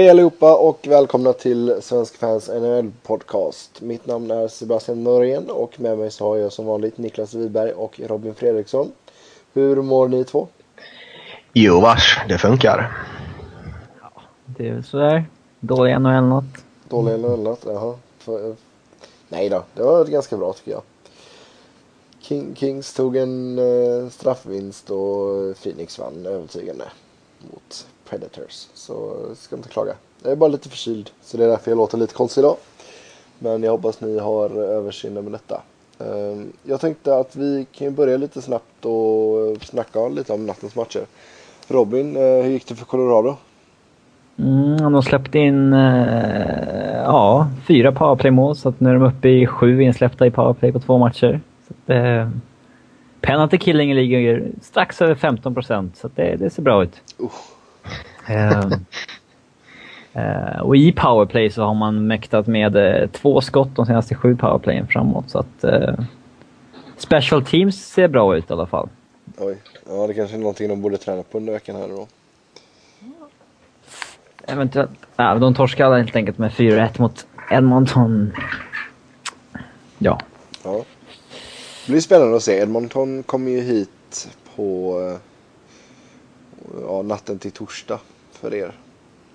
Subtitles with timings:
[0.00, 3.80] Hej allihopa och välkomna till Svensk Fans NHL Podcast.
[3.80, 7.72] Mitt namn är Sebastian Norén och med mig så har jag som vanligt Niklas Wiberg
[7.72, 8.92] och Robin Fredriksson.
[9.52, 10.48] Hur mår ni två?
[11.52, 12.92] Jo vars, det funkar.
[14.00, 15.24] Ja, det är väl sådär.
[15.60, 16.64] Dålig NHL-natt.
[16.88, 17.62] Dålig NHL-natt?
[17.66, 17.94] Jaha.
[18.18, 18.54] För,
[19.28, 20.82] nej då, det var ganska bra tycker jag.
[22.20, 26.84] King, Kings tog en uh, straffvinst och Phoenix vann övertygande
[27.52, 28.68] mot Predators.
[28.74, 29.94] Så ska inte klaga.
[30.22, 32.56] Jag är bara lite förkyld så det är därför jag låter lite konstig idag.
[33.38, 35.62] Men jag hoppas ni har överseende med detta.
[35.98, 41.02] Ehm, jag tänkte att vi kan börja lite snabbt och snacka lite om nattens matcher.
[41.68, 43.36] Robin, eh, hur gick det för Colorado?
[44.38, 49.46] Mm, de släppte in uh, ja, fyra powerplay-mål så att nu är de uppe i
[49.46, 51.40] sju insläppta i powerplay på två matcher.
[51.68, 52.30] Så att, uh,
[53.20, 57.02] penalty killing ligger strax över 15 procent så det, det, ser bra ut.
[57.22, 57.30] Uh.
[58.30, 58.72] Uh,
[60.22, 64.36] uh, och i powerplay så har man mäktat med uh, två skott de senaste sju
[64.36, 65.30] powerplayen framåt.
[65.30, 65.64] Så att
[66.96, 68.88] Special Teams ser bra ut i alla fall.
[69.38, 69.56] Oj,
[69.88, 72.06] ja det kanske är någonting de borde träna på under veckan här då.
[74.46, 74.90] Eventuellt.
[75.16, 78.32] Ja, de torskade helt enkelt med 4-1 mot Edmonton.
[79.98, 80.20] Ja.
[80.64, 80.84] ja.
[81.86, 82.58] Det blir spännande att se.
[82.58, 84.96] Edmonton kommer ju hit på
[86.86, 88.00] ja, natten till torsdag
[88.40, 88.72] för er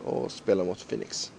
[0.04, 1.32] och spela mot Phoenix.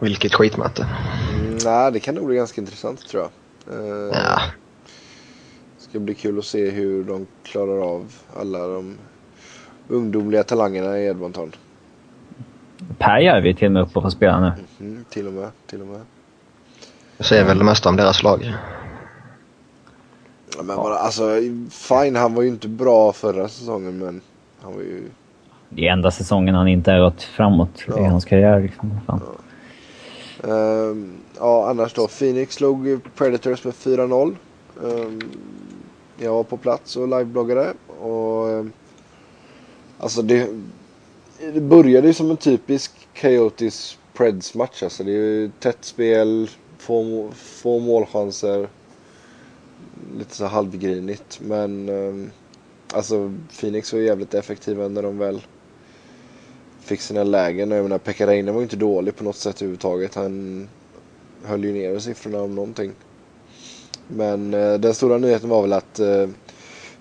[0.00, 0.86] Vilket skitmöte.
[1.34, 3.30] Mm, nej, det kan nog bli ganska intressant tror jag.
[3.74, 4.40] Uh, ja.
[5.76, 8.98] Det ska bli kul att se hur de klarar av alla de
[9.88, 11.52] ungdomliga talangerna i Edmonton.
[12.98, 14.52] Perjärvi är till och med uppe och får spela nu.
[14.86, 16.00] Mm, till och med, till och med.
[17.16, 18.54] Jag säger väl det mesta om deras lag.
[20.56, 21.30] Ja, men bara, alltså,
[21.70, 24.20] fine, han var ju inte bra förra säsongen men
[24.62, 25.10] han var ju...
[25.68, 28.00] Det är enda säsongen han inte har gått framåt ja.
[28.00, 28.60] i hans karriär.
[28.60, 29.00] Liksom.
[29.06, 29.20] Fan.
[29.22, 29.42] Ja.
[30.42, 32.08] Um, ja, annars då.
[32.08, 34.36] Phoenix slog Predators med 4-0.
[34.76, 35.20] Um, ehm,
[36.18, 37.72] jag var på plats och livebloggade.
[38.00, 38.72] Och, um,
[39.98, 40.48] alltså det,
[41.54, 44.82] det började ju som en typisk Coyotes Preds match.
[44.82, 48.68] Alltså det är ju tätt spel, få, få målchanser.
[50.18, 51.40] Lite så halvgrinigt.
[51.42, 51.88] Men
[52.92, 55.42] alltså Phoenix var jävligt effektiva när de väl
[56.80, 57.70] fick sina lägen.
[57.70, 60.14] Jag menar Pekka var ju inte dålig på något sätt överhuvudtaget.
[60.14, 60.68] Han
[61.44, 62.92] höll ju ner siffrorna om någonting.
[64.08, 66.28] Men eh, den stora nyheten var väl att eh,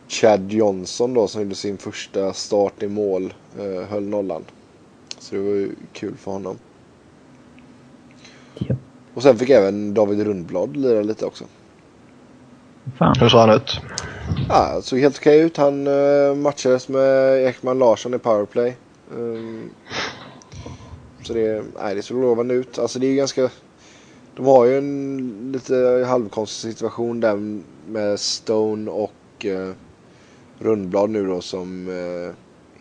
[0.07, 4.43] Chad Johnson då som gjorde sin första start i mål eh, höll nollan.
[5.19, 6.57] Så det var ju kul för honom.
[8.55, 8.75] Ja.
[9.13, 11.45] Och sen fick även David Rundblad lira lite också.
[12.97, 13.15] Fan.
[13.19, 13.81] Hur såg han ut?
[14.49, 15.57] Ja, såg helt okej ut.
[15.57, 18.75] Han uh, matchades med Ekman Larsson i powerplay.
[19.15, 19.69] Um,
[21.23, 22.79] så det, nej, det såg lovande ut.
[22.79, 23.49] Alltså det är ganska...
[24.35, 29.71] De har ju en lite halvkonstig situation där med Stone och uh,
[30.59, 32.33] Rundblad nu då som uh,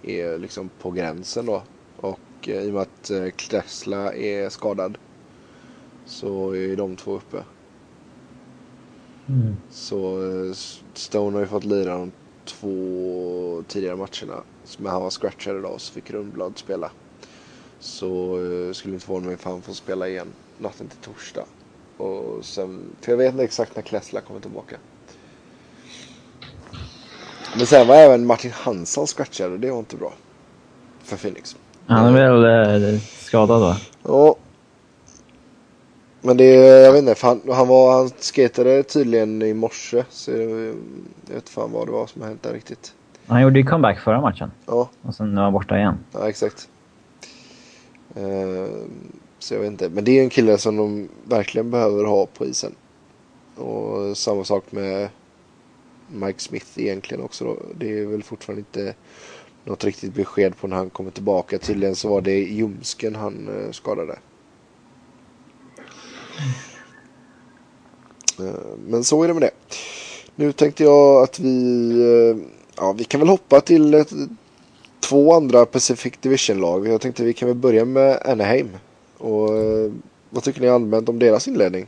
[0.03, 1.63] är liksom på gränsen då.
[1.97, 4.99] Och uh, i och med att uh, Klesla är skadad
[6.07, 7.45] så är de två uppe.
[9.31, 9.57] Mm.
[9.71, 10.21] Så
[10.95, 12.13] Stone har ju fått lira de
[12.45, 14.43] två tidigare matcherna.
[14.79, 16.91] Men han var scratchad idag så fick Rundblad spela.
[17.81, 21.45] Så uh, skulle inte förvåna mig ifall han får spela igen natten till torsdag.
[21.97, 24.77] Och sen, för jag vet inte exakt när Klessla kommer tillbaka.
[27.57, 30.13] Men sen var även Martin Hansson scratchad och det var inte bra.
[31.03, 31.57] För Phoenix.
[31.87, 33.77] Han är väl eh, skadad va?
[34.03, 34.37] Ja.
[36.23, 40.05] Men det, jag vet inte, för han, han, var, han skatade tydligen i morse.
[40.11, 40.75] Så jag,
[41.35, 42.95] vet fan vad det var som hänt där riktigt.
[43.27, 44.51] Han gjorde ju comeback förra matchen.
[44.67, 44.91] Ja.
[45.03, 45.99] Och sen är han borta igen.
[46.13, 46.69] Ja, exakt.
[48.17, 48.67] Uh,
[49.39, 49.89] så jag vet inte.
[49.89, 52.75] Men det är en kille som de verkligen behöver ha på isen.
[53.57, 55.09] Och samma sak med
[56.09, 57.57] Mike Smith egentligen också då.
[57.79, 58.95] Det är väl fortfarande inte
[59.65, 61.59] något riktigt besked på när han kommer tillbaka.
[61.59, 64.19] Tydligen så var det ljumsken han uh, skadade.
[68.41, 68.55] Uh,
[68.87, 69.51] men så är det med det.
[70.35, 72.37] Nu tänkte jag att vi, uh,
[72.77, 74.13] ja vi kan väl hoppa till ett,
[75.01, 76.89] två andra Pacific Division-lag.
[76.89, 78.69] Jag tänkte vi kan väl börja med Anaheim.
[79.19, 79.93] Och uh,
[80.31, 81.87] vad tycker ni allmänt om deras inledning?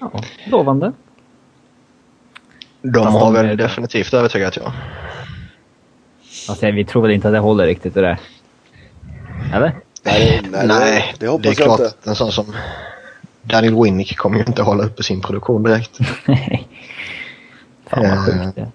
[0.00, 0.92] Ja, lovande.
[2.82, 3.56] De har väl är...
[3.56, 4.72] definitivt övertygat ja.
[6.48, 8.20] Alltså, vi tror väl inte att det håller riktigt det där.
[9.54, 9.83] Eller?
[10.04, 12.10] Nej, nej, nej det, det hoppas det är jag klart, inte.
[12.10, 12.54] En sån som
[13.42, 15.98] Daniel Winnick kommer ju inte hålla uppe sin produktion direkt.
[17.86, 18.70] Fan vad sjukt det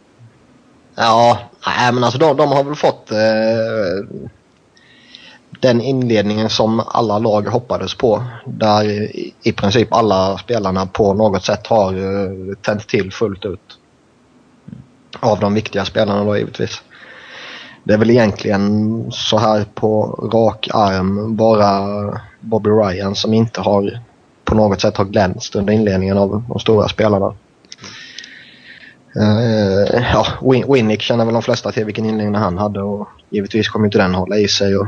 [0.96, 3.18] Ja, nej, men alltså de, de har väl fått eh,
[5.60, 8.24] den inledningen som alla lag hoppades på.
[8.46, 13.78] Där i, i princip alla spelarna på något sätt har eh, tänt till fullt ut.
[15.20, 16.82] Av de viktiga spelarna då givetvis.
[17.84, 24.00] Det är väl egentligen så här på rak arm bara Bobby Ryan som inte har
[24.46, 27.34] på något sätt har glänst under inledningen av de stora spelarna.
[29.18, 33.70] Uh, ja, Win Winnick känner väl de flesta till vilken inledning han hade och givetvis
[33.70, 34.78] kommer inte den hålla i sig.
[34.78, 34.88] Och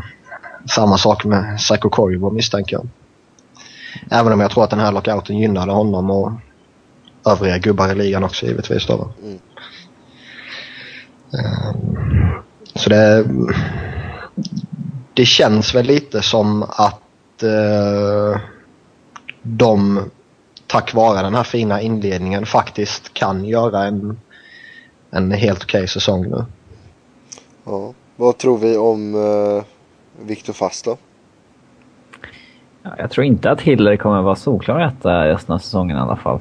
[0.70, 2.88] samma sak med Psycho Koivu misstänker jag.
[4.12, 6.32] Även om jag tror att den här lockouten gynnade honom och
[7.26, 8.88] övriga gubbar i ligan också givetvis.
[8.88, 9.10] Då.
[9.24, 9.40] Mm.
[11.34, 12.42] Uh,
[12.76, 13.26] så det,
[15.14, 18.40] det känns väl lite som att uh,
[19.42, 20.00] de
[20.68, 24.20] tack vare den här fina inledningen faktiskt kan göra en,
[25.10, 26.46] en helt okej okay säsong nu.
[27.64, 27.94] Ja.
[28.16, 29.64] Vad tror vi om uh,
[30.26, 30.98] Viktor Fast då?
[32.84, 36.16] Ja, jag tror inte att Hiller kommer vara solklar etta resten av säsongen i alla
[36.16, 36.40] fall.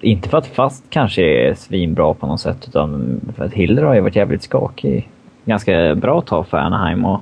[0.00, 3.94] Inte för att Fast kanske är svinbra på något sätt, utan för att Hiller har
[3.94, 5.10] ju varit jävligt skakig
[5.50, 7.04] ganska bra tag för Anaheim.
[7.04, 7.20] Och,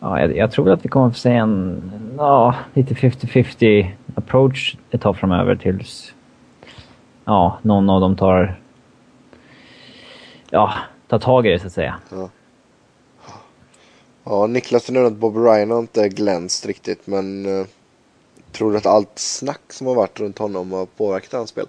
[0.00, 1.82] ja, jag, jag tror att vi kommer att få se en
[2.16, 6.14] ja, lite 50-50 approach ett tag framöver tills
[7.24, 8.60] ja, någon av dem tar,
[10.50, 10.74] ja,
[11.08, 11.98] tar tag i det så att säga.
[12.10, 12.28] Ja.
[14.24, 17.66] Ja, Niklas nämnde att Bob Ryan har inte glänst riktigt, men uh,
[18.52, 21.66] tror du att allt snack som har varit runt honom har påverkat hans spel?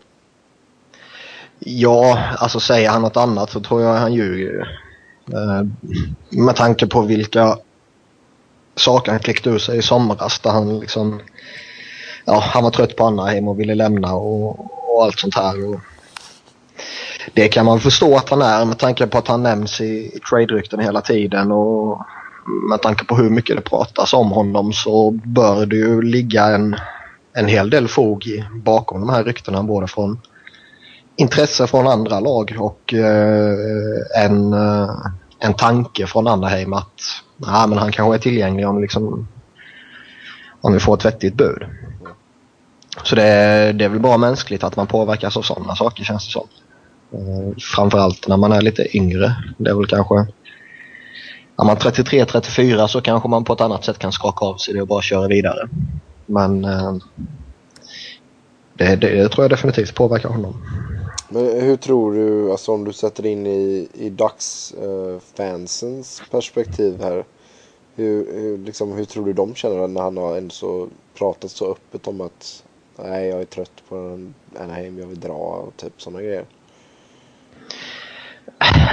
[1.60, 4.80] Ja, alltså säger han något annat så tror jag han ljuger.
[5.34, 5.64] Eh,
[6.30, 7.58] med tanke på vilka
[8.76, 11.22] saker han kläckte ur sig i somras där han liksom
[12.26, 14.60] ja, han var trött på Anaheim och ville lämna och,
[14.96, 15.70] och allt sånt här.
[15.70, 15.80] Och
[17.34, 20.20] det kan man förstå att han är med tanke på att han nämns i, i
[20.30, 22.02] trade-rykten hela tiden och
[22.70, 26.76] med tanke på hur mycket det pratas om honom så bör det ju ligga en,
[27.34, 30.20] en hel del fog i, bakom de här ryktena både från
[31.16, 33.56] intresse från andra lag och eh,
[34.26, 34.90] en, eh,
[35.40, 37.02] en tanke från Anaheim att
[37.38, 39.28] nej, men han kanske är tillgänglig om, liksom,
[40.62, 41.64] om vi får ett vettigt bud.
[43.04, 43.22] Så det,
[43.74, 46.48] det är väl bara mänskligt att man påverkas av sådana saker känns det som.
[47.12, 49.36] Eh, framförallt när man är lite yngre.
[49.58, 50.16] Det är väl kanske...
[51.58, 54.74] När man är 33-34 så kanske man på ett annat sätt kan skaka av sig
[54.74, 55.70] det och bara köra vidare.
[56.26, 56.62] Men
[58.80, 60.54] det, det, det, tror jag definitivt påverkar honom.
[61.30, 67.26] Men hur tror du, alltså om du sätter in i, i dagsfansens uh, perspektiv här.
[67.96, 70.88] Hur, hur, liksom, hur tror du de känner när han har ändå så
[71.18, 72.64] pratat så öppet om att
[72.96, 73.96] nej jag är trött på
[74.60, 76.46] Anaheim, jag vill dra och typ sådana grejer.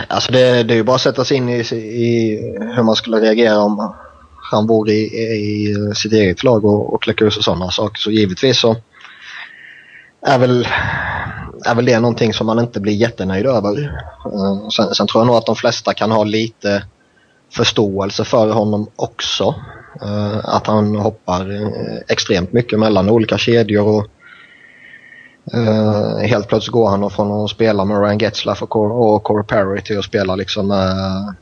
[0.08, 2.36] Alltså det, det är ju bara att sätta sig in i, i
[2.76, 3.94] hur man skulle reagera om
[4.52, 7.98] han vore i, i sitt eget lag och, och kläcka ur sig sådana saker.
[7.98, 8.76] Så givetvis så
[10.26, 10.68] är väl,
[11.64, 13.78] är väl det någonting som man inte blir jättenöjd över.
[14.26, 16.84] Uh, sen, sen, tror jag nog att de flesta kan ha lite
[17.52, 19.54] förståelse för honom också.
[20.02, 24.06] Uh, att han hoppar uh, extremt mycket mellan olika kedjor och
[25.54, 29.82] uh, helt plötsligt går han från att spela med Ryan Getzlaff och, och Corey Perry
[29.82, 31.32] till att spela liksom uh,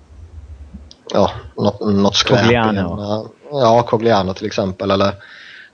[1.12, 2.40] ja, något, något skräp.
[2.40, 3.28] Cogliano.
[3.50, 5.14] ja, Cogliano till exempel eller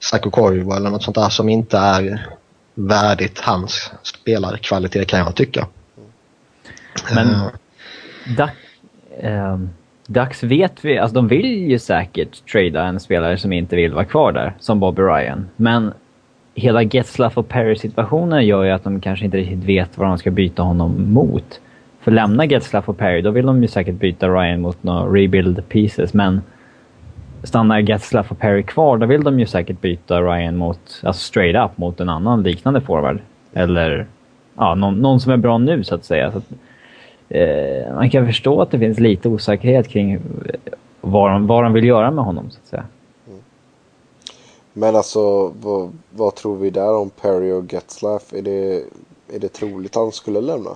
[0.00, 2.26] Sacco Koivu eller något sånt där som inte är
[2.88, 5.66] värdigt hans spelarkvalitet kan jag tycka.
[7.14, 7.26] Men
[8.36, 8.50] Duck,
[9.22, 9.70] um
[10.10, 14.04] Ducks vet vi, alltså de vill ju säkert trada en spelare som inte vill vara
[14.04, 15.48] kvar där, som Bobby Ryan.
[15.56, 15.92] Men
[16.54, 20.30] hela Getzlaff och Perry-situationen gör ju att de kanske inte riktigt vet vad de ska
[20.30, 21.60] byta honom mot.
[22.00, 25.68] För lämna Getzlaff och Perry, då vill de ju säkert byta Ryan mot några rebuild
[25.68, 26.42] pieces, men
[27.42, 31.70] stannar Getzlaff och Perry kvar, då vill de ju säkert byta Ryan mot, alltså straight
[31.70, 33.20] up mot en annan liknande forward.
[33.52, 34.06] Eller
[34.56, 36.32] ja, någon, någon som är bra nu så att säga.
[36.32, 36.44] Så att,
[37.28, 40.18] eh, man kan förstå att det finns lite osäkerhet kring
[41.00, 42.84] vad de, vad de vill göra med honom, så att säga.
[43.28, 43.40] Mm.
[44.72, 48.32] Men alltså, vad, vad, tror vi där om Perry och Getzlaff?
[48.32, 48.74] Är det,
[49.34, 50.70] är det troligt att han skulle lämna?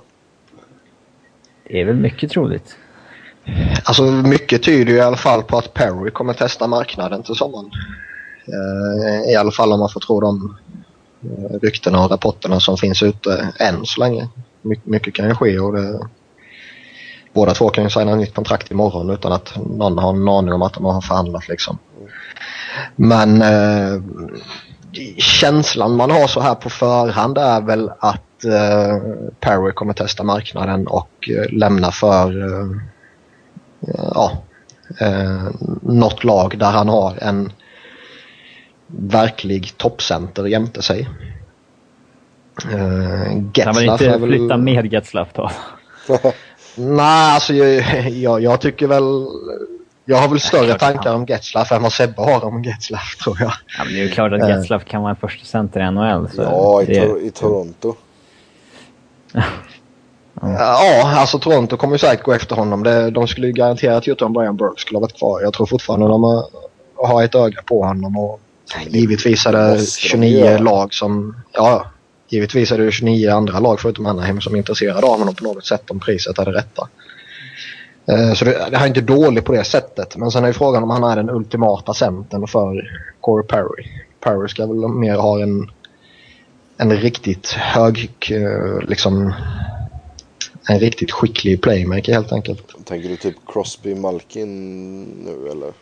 [1.65, 2.77] Det är väl mycket troligt.
[3.85, 7.71] Alltså mycket tyder ju i alla fall på att Perry kommer testa marknaden till sommaren.
[8.47, 10.57] Eh, I alla fall om man får tro de
[11.23, 14.29] eh, ryktena och rapporterna som finns ute än så länge.
[14.63, 16.09] My mycket kan ju ske och det,
[17.33, 20.63] båda två kan ju signa nytt kontrakt imorgon utan att någon har en aning om
[20.63, 21.79] att de har förhandlat liksom.
[22.97, 24.03] Men eh,
[25.19, 28.99] känslan man har så här på förhand är väl att eh,
[29.41, 32.67] Perry kommer testa marknaden och eh, lämna för eh,
[33.95, 34.43] ja,
[35.01, 35.49] eh,
[35.83, 37.53] något lag där han har en
[38.87, 41.09] verklig toppcenter jämte sig.
[42.73, 44.29] Eh, Getzlaff han vill inte väl...
[44.29, 45.51] flytta med Getzlaff då?
[46.77, 49.27] Nej, alltså jag, jag, jag, tycker väl...
[50.05, 53.53] Jag har väl större tankar om Getzlaff än vad Sebbe har om Getzlaff tror jag.
[53.79, 54.49] Ja, men det är ju klart att eh.
[54.49, 56.29] Getzlaff kan vara en första center i NHL.
[56.35, 57.21] Så ja, i, det...
[57.27, 57.95] i Toronto.
[60.59, 62.83] Ja, alltså Toronto kommer ju säkert gå efter honom.
[62.83, 65.41] Det, de skulle ju garanterat gjort om Brian Burke skulle ha varit kvar.
[65.43, 66.45] Jag tror fortfarande de har,
[66.97, 68.17] har ett öga på honom.
[68.17, 68.41] Och
[68.87, 71.37] givetvis är det 29 lag som...
[71.53, 71.87] Ja,
[72.29, 75.67] givetvis är det 29 andra lag förutom Anaheim som är intresserade av honom på något
[75.67, 76.89] sätt om priset är det rätta.
[78.07, 80.17] Eh, så det, det här är inte dåligt på det sättet.
[80.17, 83.85] Men sen är ju frågan om han är den ultimata centern för Corey Perry.
[84.21, 85.71] Perry ska väl mer ha en,
[86.77, 89.35] en riktigt hög, eh, liksom
[90.69, 92.75] en riktigt skicklig playmaker helt enkelt.
[92.85, 95.73] Tänker du typ Crosby Malkin nu eller?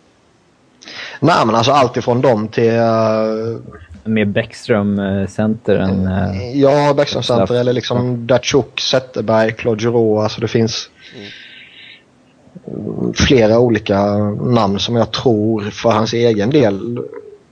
[1.20, 2.72] Nej men alltså allt ifrån dem till...
[2.72, 3.58] Uh,
[4.04, 6.06] Med Bäckström uh, center än...
[6.06, 10.22] Uh, ja, Bäckström center eller liksom Datsjuk, Zetterberg, Claude Giroux.
[10.22, 13.12] Alltså det finns mm.
[13.14, 16.98] flera olika namn som jag tror för hans egen del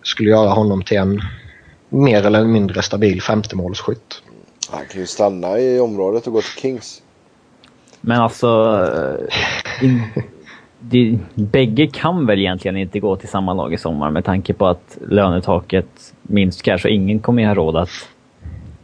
[0.02, 1.20] skulle göra honom till en
[1.88, 4.22] mer eller mindre stabil femtemålsskytt.
[4.70, 7.02] Han kan ju stanna i området och gå till Kings.
[8.00, 8.80] Men alltså...
[9.80, 10.02] Eh, in,
[10.80, 14.66] det, bägge kan väl egentligen inte gå till samma lag i sommar med tanke på
[14.66, 18.08] att lönetaket minskar så ingen kommer ju ha råd att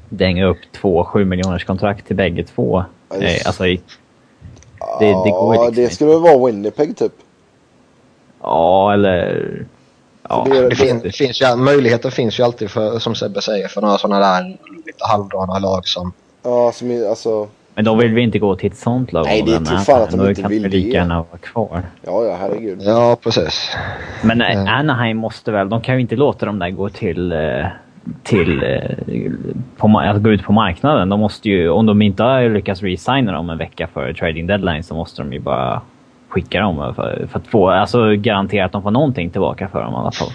[0.09, 2.85] dänga upp två 7 miljoners kontrakt till bägge två.
[3.21, 3.79] Eh, alltså, det,
[5.01, 7.13] det går liksom det skulle väl vara Winnipeg typ?
[8.43, 9.67] Ja, eller...
[10.29, 13.69] Ja, det, det, fin, det finns ju, möjligheten finns ju alltid för, som Sebbe säger,
[13.69, 16.13] för några sådana där lite halvdana lag som...
[16.43, 17.49] Ja, som alltså...
[17.77, 19.25] Men då vill vi inte gå till ett sånt lag.
[19.25, 20.69] Nej, det är tror fan att de inte vill det.
[20.69, 21.83] Då kan lika gärna vara kvar.
[22.03, 22.79] Ja, ja, herregud.
[22.83, 23.77] Ja, precis.
[24.25, 27.67] Men äh, Anaheim måste väl, de kan ju inte låta dem där gå till, eh,
[28.23, 29.33] till eh,
[29.77, 31.09] på, att gå ut på marknaden.
[31.09, 34.83] De måste ju, om de inte har lyckats resigna dem en vecka före trading deadline
[34.83, 35.81] så måste de ju bara
[36.29, 39.93] skicka dem för, för att få, alltså garantera att de får någonting tillbaka för dem
[39.93, 40.31] i alla fall.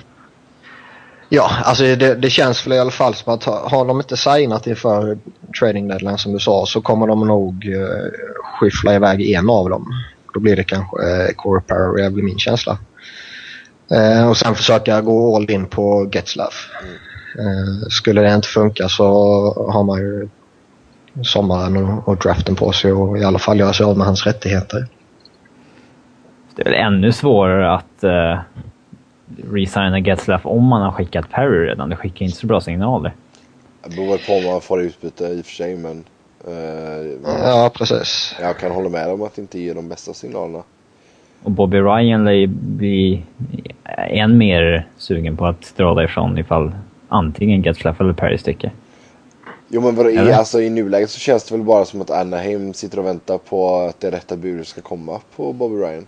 [1.33, 4.67] Ja, alltså det, det, känns väl i alla fall som att har de inte signat
[4.67, 5.17] inför
[5.59, 7.85] trading deadline som du sa så kommer de nog uh,
[8.59, 9.85] skyffla iväg en av dem.
[10.33, 12.77] Då blir det kanske uh, Corey Perry, blir min känsla.
[13.91, 16.69] Uh, och sen försöka gå all in på Getzlaff.
[17.39, 19.05] Uh, skulle det inte funka så
[19.71, 20.29] har man ju
[21.23, 24.25] sommaren och, och draften på sig och i alla fall göra sig av med hans
[24.25, 24.87] rättigheter.
[26.55, 28.03] Det är väl ännu svårare att
[29.51, 31.89] resigna Getzlaff om man har skickat Perry redan.
[31.89, 33.13] Det skickar inte så bra signaler.
[33.83, 36.03] Det beror väl på om man får utbyte i och för sig men...
[36.47, 36.53] Uh,
[37.23, 38.35] ja, precis.
[38.41, 40.63] Jag kan hålla med om att det inte ger de bästa signalerna.
[41.43, 43.23] Och Bobby Ryan lär ju bli
[44.09, 46.71] än mer sugen på att dra därifrån ifall
[47.07, 48.71] antingen Getzlaff eller Perry sticker.
[49.67, 52.73] Jo men vadå, i, alltså, i nuläget så känns det väl bara som att Anaheim
[52.73, 56.05] sitter och väntar på att det rätta budet ska komma på Bobby Ryan.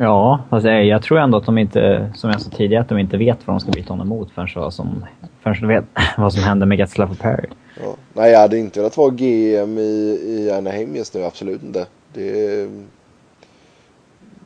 [0.00, 3.16] Ja, fast jag tror ändå att de inte, som jag sa tidigare, att de inte
[3.16, 5.04] vet vad de ska byta honom mot förrän, så som,
[5.42, 5.84] förrän de vet
[6.18, 7.48] vad som händer med Getzlaff och Perry.
[7.82, 7.94] Ja.
[8.12, 11.86] Nej, jag hade inte velat vara GM i, i Anaheim just nu, absolut inte.
[12.12, 12.70] Det,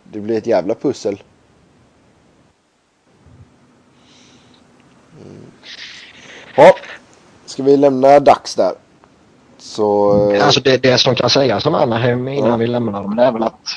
[0.05, 1.23] det blir ett jävla pussel.
[5.25, 5.43] Mm.
[6.57, 6.75] Ja,
[7.47, 8.73] ska vi lämna Dax där?
[9.59, 10.13] Så...
[10.43, 12.57] Alltså det, det som kan sägas om Anaheim innan ja.
[12.57, 13.69] vi lämnar dem, det är väl att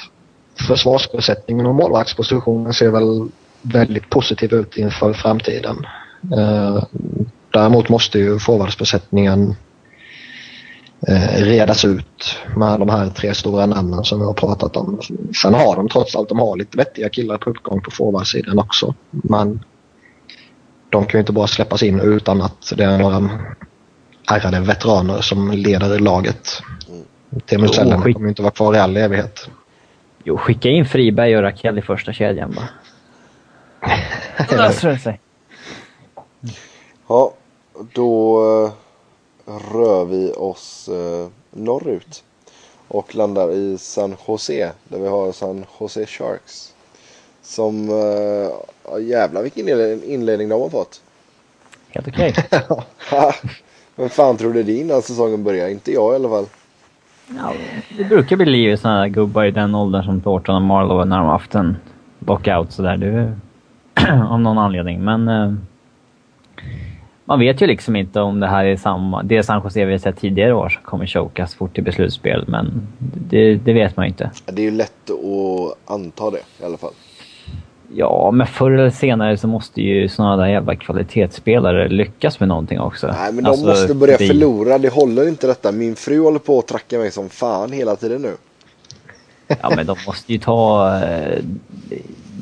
[0.67, 3.29] försvarsbesättningen och målvaktspositionen ser väl
[3.61, 5.85] väldigt positiv ut inför framtiden.
[6.37, 6.83] Eh,
[7.53, 9.55] däremot måste ju forwardsbesättningen
[11.07, 14.99] eh, redas ut med de här tre stora namnen som vi har pratat om.
[15.41, 18.93] Sen har de trots allt de har lite vettiga killar på uppgång på forwardsidan också.
[19.11, 19.63] Men
[20.89, 23.29] de kan ju inte bara släppas in utan att det är några
[24.31, 26.61] ärrade veteraner som leder laget.
[27.45, 29.49] Teemu Selänne kommer ju inte vara kvar i all evighet.
[30.27, 32.69] Jo, skicka in Friberg och Rakell i första kedjan bara.
[34.49, 35.19] Då löser det sig.
[37.07, 37.33] Ja,
[37.93, 38.71] då uh,
[39.73, 42.23] rör vi oss uh, norrut.
[42.87, 44.71] Och landar i San Jose.
[44.83, 46.73] Där vi har San Jose Sharks.
[47.41, 48.51] Som, uh,
[49.01, 49.69] jävlar vilken
[50.03, 51.01] inledning de har fått.
[51.89, 52.35] Helt okej.
[53.09, 53.31] Okay.
[53.95, 55.71] Vem fan trodde din när säsongen började?
[55.71, 56.45] Inte jag i alla fall.
[57.27, 57.53] Ja,
[57.97, 61.05] det brukar bli liv i sådana här gubbar i den åldern som Thornton och Marlowe
[61.05, 61.77] när de har haft en
[62.19, 62.97] lockout sådär.
[62.97, 63.33] Det,
[64.29, 65.03] av någon anledning.
[65.03, 65.53] Men eh,
[67.25, 69.23] man vet ju liksom inte om det här är samma...
[69.23, 72.87] Det San Jose vi har sett tidigare år som kommer chokas fort i beslutsspel, men
[73.29, 74.31] det, det vet man ju inte.
[74.45, 76.93] Det är ju lätt att anta det i alla fall.
[77.93, 82.79] Ja, men förr eller senare så måste ju sådana där jävla kvalitetsspelare lyckas med någonting
[82.79, 83.07] också.
[83.07, 84.77] Nej, men de Alltså, måste börja det- förlora.
[84.77, 85.71] Det håller inte detta.
[85.71, 88.31] Min fru håller på att tracka mig som fan hela tiden nu.
[89.61, 90.87] Ja, men de måste ju ta...
[91.03, 91.39] eh,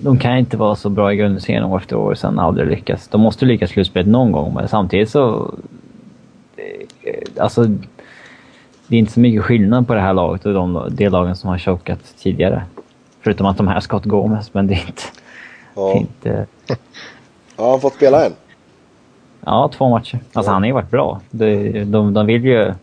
[0.04, 3.08] De kan inte vara så bra i grundserien år efter år och sen aldrig lyckas.
[3.08, 5.54] De måste lyckas slutspelet någon gång, men samtidigt så...
[6.58, 7.66] eh, Alltså...
[8.88, 11.50] Det är inte så mycket skillnad på det här laget och de, de lagen som
[11.50, 12.64] har chokat tidigare.
[13.22, 15.02] Förutom att de här Scott Gomez, men det är inte...
[15.76, 15.94] Ja.
[15.94, 16.48] inte
[17.56, 18.34] Har han fått spela än?
[19.46, 20.20] ja, två matcher.
[20.34, 21.22] Alltså han har ju varit bra.
[21.32, 22.74] De, de, de vill ju...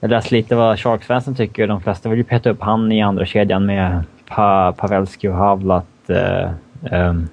[0.00, 1.66] Jag läste lite vad Sharks-fansen tycker.
[1.66, 5.86] De flesta vill ju peta upp han i andra kedjan med pa, Pavelski och Havlat.
[6.06, 6.50] Eh,
[6.90, 7.28] ehm,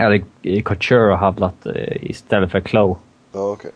[0.00, 0.24] eller
[0.62, 2.96] Couture och Havlat eh, istället för Klo.
[3.32, 3.70] Ja, okej.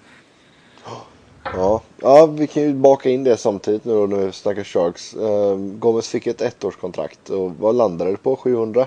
[1.55, 1.81] Ja.
[2.02, 5.14] ja, vi kan ju baka in det samtidigt nu då när vi snackar Sharks.
[5.14, 8.37] Um, Gomez fick ett ettårskontrakt och vad landade det på?
[8.37, 8.87] 700?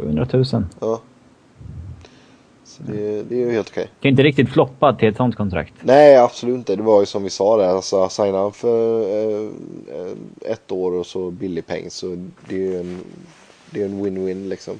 [0.00, 0.44] 700 000.
[0.80, 1.00] Ja.
[2.64, 3.84] Så det, det är ju helt okej.
[3.84, 5.72] Kan ju inte riktigt floppa till ett sånt kontrakt.
[5.80, 6.76] Nej, absolut inte.
[6.76, 7.68] Det var ju som vi sa där.
[7.68, 9.50] Alltså, signa han för eh,
[10.52, 12.06] ett år och så billig peng så
[12.48, 12.98] det är ju en,
[13.70, 14.74] det är en win-win liksom.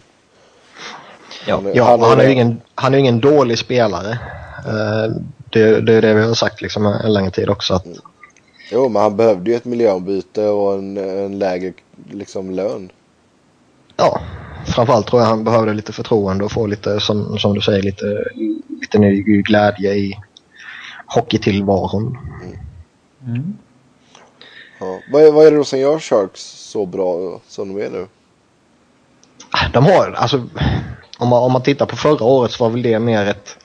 [1.47, 1.55] Ja.
[1.57, 4.11] Han är- Ja, han han, är- är ju ingen, han är ingen dålig spelare.
[4.67, 5.13] Eh,
[5.53, 7.75] det, det är det vi har sagt liksom en längre tid också.
[7.75, 7.87] Att,
[8.73, 11.73] Jo, men han behövde ju ett miljöombyte och en, en lägre
[12.11, 12.91] liksom, lön.
[13.97, 14.21] ja,
[14.67, 18.25] framförallt tror jag han behövde lite förtroende och få lite, som, som du säger, lite,
[18.81, 20.19] lite ny glädje i
[21.07, 22.19] hockeytillvaron.
[23.27, 23.57] Mm.
[24.81, 25.01] Ja.
[25.13, 28.07] Vad, är, vad är det då som gör Sharks så bra som de är nu?
[29.73, 30.49] De har, alltså,
[31.19, 33.57] om man, om man tittar på förra året så var väl det mer ett,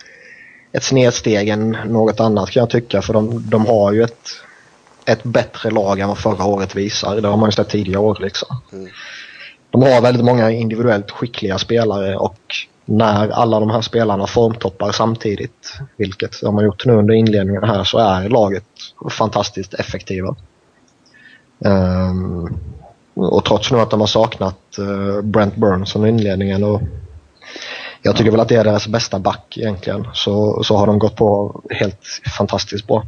[0.72, 3.02] ett snedsteg än något annat kan jag tycka.
[3.02, 4.30] För de, de har ju ett,
[5.06, 7.22] ett bättre lag än vad förra året visar.
[7.22, 8.58] Det har man ju sett tidigare år liksom.
[8.74, 8.90] Mm.
[9.76, 12.40] De har väldigt många individuellt skickliga spelare och
[12.86, 17.84] när alla de här spelarna formtoppar samtidigt, vilket de har gjort nu under inledningen här,
[17.84, 18.64] så är laget
[19.10, 20.36] fantastiskt effektiva.
[21.66, 22.48] Ehm,
[23.14, 26.82] och trots nu att de har saknat eh, Brent Burns under inledningen och
[28.02, 31.16] jag tycker väl att det är deras bästa back egentligen, så, så har de gått
[31.16, 32.02] på helt
[32.38, 33.04] fantastiskt bra.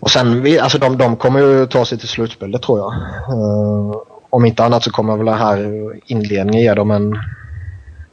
[0.00, 2.92] Och sen, vi, alltså de, de kommer ju ta sig till slutspel, det tror jag.
[2.92, 7.18] Eh, om inte annat så kommer väl den här inledningen ge dem en,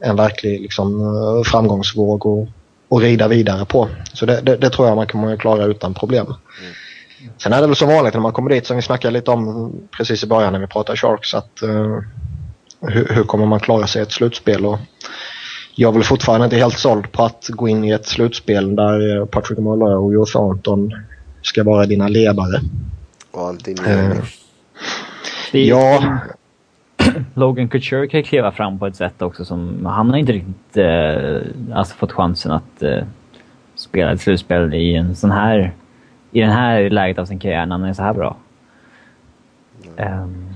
[0.00, 2.48] en verklig liksom, eh, framgångsvåg och,
[2.88, 3.88] och rida vidare på.
[4.12, 6.26] Så det, det, det tror jag man kommer klara utan problem.
[7.42, 9.72] Sen är det väl som vanligt när man kommer dit som vi snackade lite om
[9.96, 11.98] precis i början när vi pratade Sharks att eh,
[12.80, 14.66] hur, hur kommer man klara sig i ett slutspel?
[14.66, 14.78] Och
[15.74, 19.16] jag är väl fortfarande inte helt såld på att gå in i ett slutspel där
[19.16, 20.92] eh, Patrick Marleau och Joe Thornton
[21.42, 22.60] ska vara dina ledare.
[23.30, 23.78] Och allting.
[23.86, 24.16] Eh,
[25.52, 26.18] Det är- ja,
[27.34, 29.86] Logan Couture kan kliva fram på ett sätt också som...
[29.86, 32.98] Han har inte riktigt eh, alltså fått chansen att eh,
[33.74, 35.72] spela ett slutspel i en sån här...
[36.32, 38.36] I den här läget av sin karriär när han är så här bra.
[39.96, 40.46] Ehm,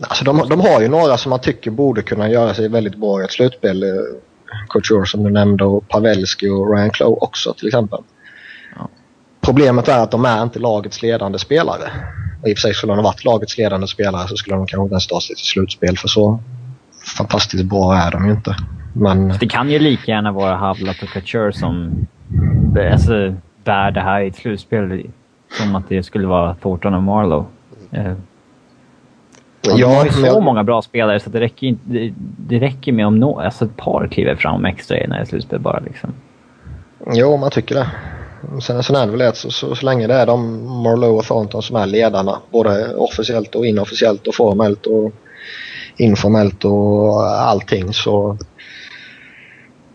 [0.00, 3.20] Alltså de, de har ju några som man tycker borde kunna göra sig väldigt bra
[3.20, 3.82] i ett slutspel.
[3.82, 3.88] Eh,
[4.68, 7.98] Couture som du nämnde och Pavelski och Ryan Clough också till exempel.
[9.48, 11.90] Problemet är att de är inte lagets ledande spelare.
[12.42, 14.66] Och I och för sig skulle de ha varit lagets ledande spelare så skulle de
[14.66, 16.40] kanske inte ens ta sig till slutspel för så
[17.16, 18.56] fantastiskt bra är de ju inte.
[18.92, 22.06] Men det kan ju lika gärna vara Havlat och Couture som
[22.92, 23.34] alltså,
[23.64, 25.06] bär det här i ett slutspel.
[25.58, 27.44] Som att det skulle vara Thornton och Marlowe.
[27.92, 28.12] Eh,
[29.62, 32.58] Ja, de har ju så jag- många bra spelare så det räcker, inte, det, det
[32.58, 35.60] räcker med om no, alltså ett par kliver fram extra i när det är slutspel
[35.60, 35.78] bara.
[35.80, 36.10] Liksom.
[37.12, 37.86] Jo, man tycker det.
[38.62, 41.18] Sen, sen är det väl det att så, så, så länge det är de Marlowe
[41.18, 45.12] och Thornton som är ledarna, både officiellt och inofficiellt och formellt och
[45.96, 48.38] informellt och allting så,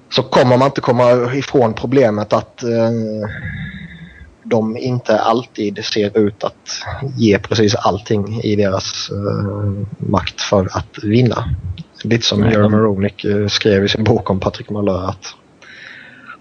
[0.10, 2.92] så kommer man inte komma ifrån problemet att eh,
[4.44, 6.70] de inte alltid ser ut att
[7.18, 11.56] ge precis allting i deras eh, makt för att vinna.
[12.04, 15.36] Lite som Jeremy Roenick eh, skrev i sin bok om Patrick Marleau att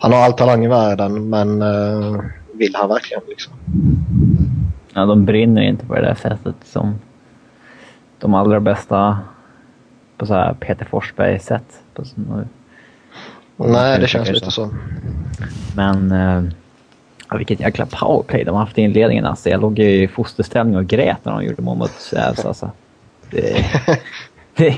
[0.02, 2.20] han har all talang i världen men eh,
[2.52, 3.52] vill han verkligen liksom?
[4.94, 6.94] Ja, de brinner inte på det där sättet som
[8.18, 9.18] de allra bästa
[10.16, 11.82] på så här Peter Forsberg-sätt.
[13.56, 14.70] Nej, det känns lite så.
[15.76, 16.10] Men
[17.30, 19.24] ja, vilket jäkla powerplay de har haft i inledningen.
[19.24, 19.50] Alltså.
[19.50, 22.44] Jag låg i fosterställning och grät när de gjorde mål mot Sävs.
[22.44, 22.70] Alltså.
[23.30, 23.64] Det,
[24.56, 24.76] det,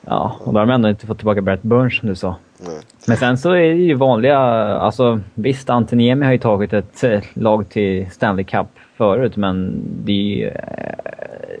[0.00, 2.36] ja, och då har de ändå inte fått tillbaka Brett Burns som du sa.
[2.58, 2.80] Nej.
[3.06, 7.22] Men sen så är det ju vanliga, alltså visst Antoniemi har ju tagit ett eh,
[7.34, 8.66] lag till Stanley Cup
[8.96, 11.58] förut men det är ju, eh,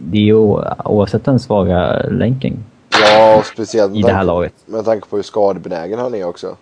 [0.00, 0.34] det är ju
[0.84, 2.64] oavsett den svaga länken
[3.00, 4.54] Ja, speciellt i det här laget.
[4.66, 6.56] med tanke på hur skadebenägen han är också.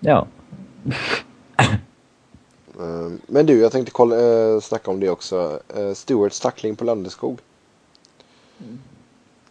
[0.00, 0.26] Ja.
[2.80, 5.58] Eh, Men du, jag tänkte kolla, äh, snacka om det också.
[5.78, 7.38] Uh, Stewarts tackling på Landeskog.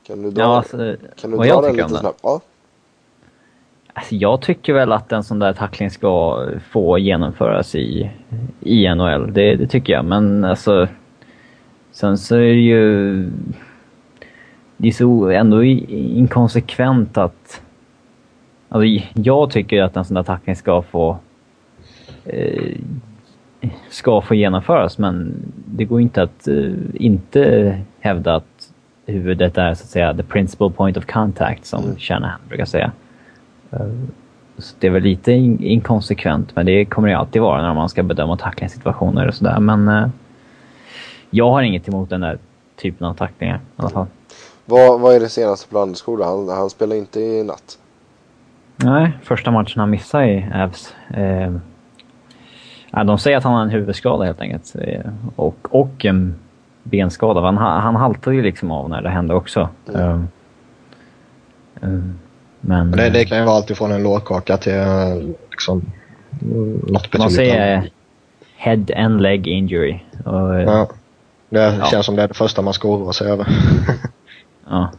[0.10, 2.20] Kan du dra, ja alltså, kan du dra jag den tycker lite snabbt?
[2.24, 2.42] Ja.
[3.94, 8.12] Alltså, jag tycker väl att en sån där tackling ska få genomföras i,
[8.60, 9.34] i NHL.
[9.34, 10.88] Det, det tycker jag, men alltså...
[11.92, 13.24] Sen så är det ju...
[14.78, 17.62] Det är så ändå inkonsekvent att...
[18.70, 21.18] Alltså, jag tycker att en sån där tackling ska få...
[22.26, 22.76] Eh,
[23.90, 25.34] ska få genomföras, men
[25.66, 28.59] det går inte att eh, inte hävda att
[29.12, 31.98] huvudet är så att säga the principal point of contact som Mm.
[31.98, 32.92] Shanahan brukar säga.
[33.72, 33.80] Eh,
[34.58, 37.90] Så det är väl lite in- inkonsekvent, men det kommer det alltid vara när man
[37.90, 39.60] ska bedöma tacklingssituationer och sådär.
[39.60, 40.08] Men eh,
[41.30, 42.38] jag har inget emot den där
[42.76, 44.06] typen av tacklingar i alla fall.
[44.66, 46.22] Vad, vad är det senaste på Landeskog?
[46.22, 47.78] Han, han spelar inte i natt.
[48.76, 50.94] Nej, första matchen han missade i Avs.
[51.14, 51.54] Eh,
[53.06, 54.76] de säger att han har en huvudskada helt enkelt.
[54.82, 56.36] Eh, och, och en
[56.90, 57.42] benskada.
[57.42, 59.70] Han, ha- han haltade ju liksom av när det hände också.
[59.88, 60.02] Mm.
[60.02, 60.18] Eh, eh,
[61.82, 62.14] men...
[62.62, 65.16] Men det, det kan ju vara allt ifrån en lårkaka till eh,
[65.52, 65.82] liksom,
[66.42, 67.90] mm, något Man betydligt säger annat.
[68.56, 70.00] head and leg injury.
[70.26, 70.88] Och, eh, Ja.
[71.50, 71.86] Det Ja.
[71.86, 73.48] känns som det är det första man ska oroa sig över.
[74.70, 74.92] ja.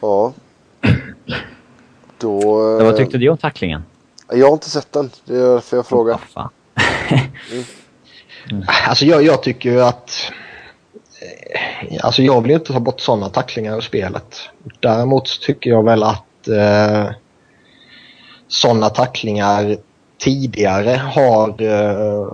[0.00, 0.32] Ja.
[2.18, 2.40] Då...
[2.40, 3.82] Så eh, Vad tyckte du om tacklingen?
[4.32, 5.10] Jag har inte sett den.
[5.24, 6.20] Det är därför jag frågar.
[6.34, 6.48] Vad
[8.50, 8.64] Mm.
[8.88, 10.32] Alltså jag, jag tycker ju att...
[11.20, 14.36] Eh, alltså jag vill ju inte ta bort sådana tacklingar ur spelet.
[14.80, 17.10] Däremot tycker jag väl att eh,
[18.48, 19.76] sådana tacklingar
[20.18, 21.62] tidigare har...
[21.62, 22.26] Eh,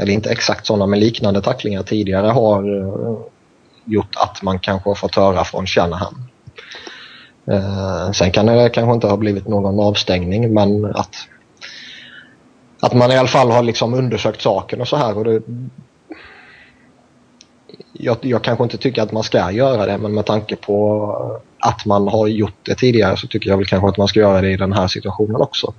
[0.00, 3.18] eller inte exakt sådana men liknande tacklingar tidigare har eh,
[3.84, 6.28] gjort att man kanske har fått höra från Shanahan.
[7.50, 11.14] Eh, sen kan det kanske inte ha blivit någon avstängning men att
[12.80, 15.18] att man i alla fall har liksom undersökt saken och så här.
[15.18, 15.42] Och det,
[17.92, 21.86] jag, jag kanske inte tycker att man ska göra det men med tanke på att
[21.86, 24.50] man har gjort det tidigare så tycker jag väl kanske att man ska göra det
[24.50, 25.74] i den här situationen också.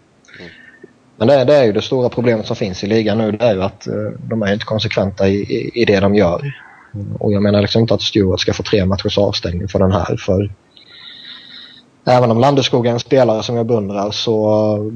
[1.17, 3.31] Men det, det är ju det stora problemet som finns i ligan nu.
[3.31, 3.93] Det är ju att eh,
[4.29, 6.53] de är inte konsekventa i, i, i det de gör.
[7.19, 10.17] Och jag menar liksom inte att Stewart ska få tre matchers avstängning för den här.
[10.17, 10.51] För
[12.05, 14.91] även om Landeskog är en spelare som jag beundrar så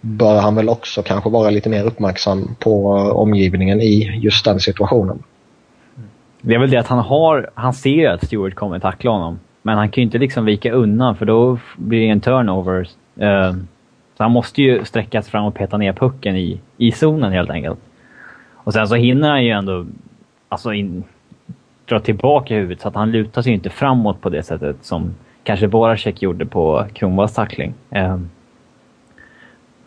[0.00, 4.60] bör han väl också kanske vara lite mer uppmärksam på eh, omgivningen i just den
[4.60, 5.22] situationen.
[6.40, 7.50] Det är väl det att han har...
[7.54, 9.38] Han ser att Stewart kommer tackla honom.
[9.62, 12.88] Men han kan ju inte liksom vika undan för då blir det en turnover.
[13.16, 13.52] Eh,
[14.16, 17.50] så han måste ju sträcka sig fram och peta ner pucken i, i zonen helt
[17.50, 17.78] enkelt.
[18.54, 19.86] Och sen så hinner han ju ändå
[20.48, 21.04] alltså in,
[21.88, 25.68] dra tillbaka huvudet så att han lutar sig inte framåt på det sättet som kanske
[25.68, 27.74] Boracek gjorde på Kronwalls tackling.
[27.90, 28.18] Eh,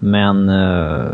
[0.04, 0.50] men...
[0.50, 1.12] Eh,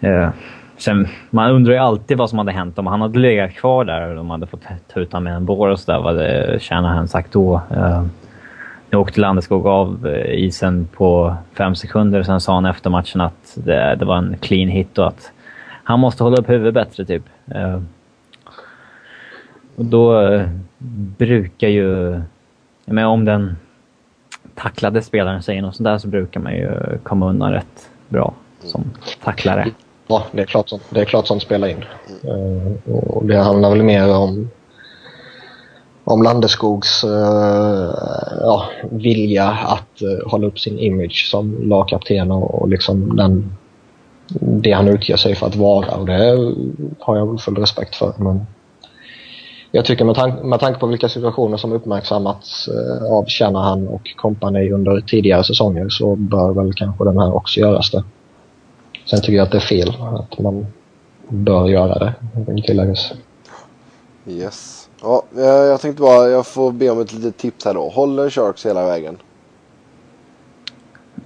[0.00, 0.28] eh,
[0.76, 4.08] sen, man undrar ju alltid vad som hade hänt om han hade legat kvar där
[4.08, 5.98] och de hade fått ta ut honom med en bår och sådär.
[5.98, 7.60] Vad hade Shanahan sagt då?
[7.70, 8.04] Eh,
[8.90, 13.20] nu åkte Landeskog av eh, isen på fem sekunder och sen sa han efter matchen
[13.20, 15.32] att det, det var en clean hit och att
[15.84, 17.22] han måste hålla upp huvudet bättre typ.
[17.50, 17.80] Eh,
[19.76, 20.48] och då eh,
[21.18, 22.20] brukar ju...
[22.86, 23.56] Men om den
[24.54, 28.84] tacklade spelaren sig något sånt där så brukar man ju komma undan rätt bra som
[29.24, 29.70] tacklare.
[30.06, 31.84] Ja, det är klart sånt det är klart sånt spelar in.
[32.22, 34.50] Eh, och det handlar väl mer om,
[36.04, 37.90] om Landeskogs eh,
[38.40, 43.56] ja, vilja att eh, hålla upp sin image som lagkapten och, och liksom den,
[44.38, 45.96] det han utger sig för att vara.
[45.96, 46.54] Och det
[46.98, 48.12] har jag väl full respekt för.
[48.18, 48.46] Men
[49.74, 54.16] jag tycker med, tank, med tanke på vilka situationer som uppmärksammats eh, av Shanahan och
[54.16, 58.04] kompani under tidigare säsonger så bör väl kanske den här också göras det.
[59.06, 60.66] Sen tycker jag att det är fel att man
[61.28, 62.14] bör göra det.
[62.62, 63.12] tilläggas.
[64.26, 64.88] Yes.
[65.02, 67.88] Ja, jag tänkte bara, jag får be om ett litet tips här då.
[67.88, 69.18] Håller Sharks hela vägen?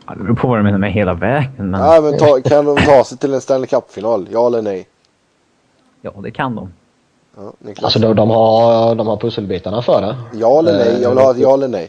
[0.06, 1.70] Ja, Det beror på vad du menar med hela vägen.
[1.70, 4.28] Men, Nej, men ta, kan de ta sig till en Stanley Cup-final?
[4.32, 4.88] Ja eller nej?
[6.02, 6.72] Ja, det kan de.
[7.38, 7.84] Ja, Niklas?
[7.84, 10.16] Alltså de, de, har, de har pusselbitarna för det.
[10.38, 11.02] ja eller nej?
[11.02, 11.88] Jag vill ha ett ja eller nej.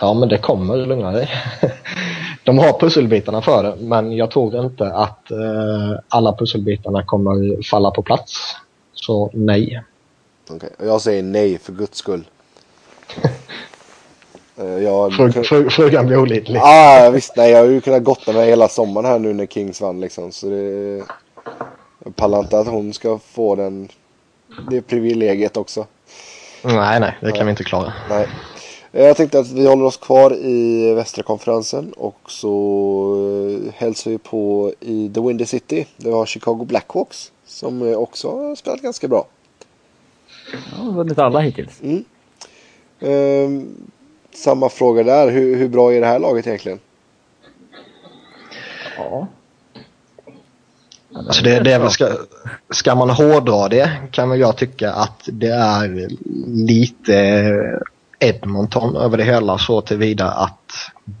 [0.00, 1.28] Ja men det kommer, lugna dig.
[2.44, 7.90] De har pusselbitarna för det men jag tror inte att eh, alla pusselbitarna kommer falla
[7.90, 8.32] på plats.
[8.94, 9.82] Så nej.
[10.50, 12.24] Okej, och jag säger nej för guds skull.
[14.56, 16.60] Eh, jag, Frug- frug- Frugan blir olidlig.
[16.62, 19.80] ah, visst, nej, jag har ju kunnat gotta mig hela sommaren här nu när Kings
[19.80, 20.32] vann liksom.
[20.32, 21.02] Så det,
[22.04, 23.88] jag pallar inte att hon ska få den,
[24.70, 25.86] det privilegiet också.
[26.64, 27.92] Nej, nej, det kan vi inte klara.
[28.10, 28.28] Nej.
[28.92, 34.18] Jag tänkte att vi håller oss kvar i västra konferensen och så eh, hälsar vi
[34.18, 35.86] på i The Windy City.
[35.96, 39.26] Där vi har Chicago Blackhawks som eh, också har spelat ganska bra.
[40.52, 41.80] Ja, vunnit alla hittills.
[43.00, 43.76] Ehm,
[44.34, 45.30] samma fråga där.
[45.30, 46.78] Hur, hur bra är det här laget egentligen?
[48.96, 49.26] Ja.
[51.14, 52.08] Alltså det, det är väl, ska,
[52.70, 56.08] ska man hårdra det kan väl jag tycka att det är
[56.46, 57.54] lite
[58.18, 60.74] Edmonton över det hela så tillvida att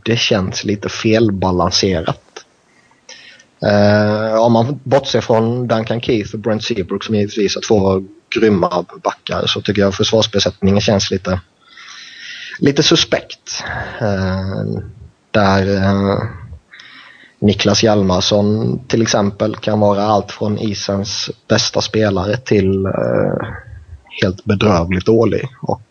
[0.04, 2.44] det känns lite felbalanserat.
[3.62, 8.84] Eh, om man bortser från Duncan Keith och Brent Seabrook som givetvis är två grymma
[9.02, 11.40] backar så tycker jag försvarsbesättningen känns lite,
[12.58, 13.64] lite suspekt.
[14.00, 14.64] Eh,
[15.30, 16.18] där eh,
[17.40, 23.46] Niklas Hjalmarsson till exempel kan vara allt från isens bästa spelare till eh,
[24.22, 25.48] helt bedrövligt dålig.
[25.62, 25.82] Och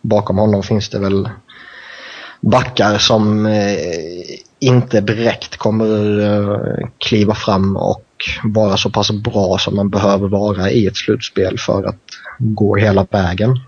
[0.00, 1.28] bakom honom finns det väl
[2.40, 3.76] backar som eh,
[4.58, 8.04] inte direkt kommer eh, kliva fram och
[8.44, 12.02] vara så pass bra som man behöver vara i ett slutspel för att
[12.38, 13.60] gå hela vägen.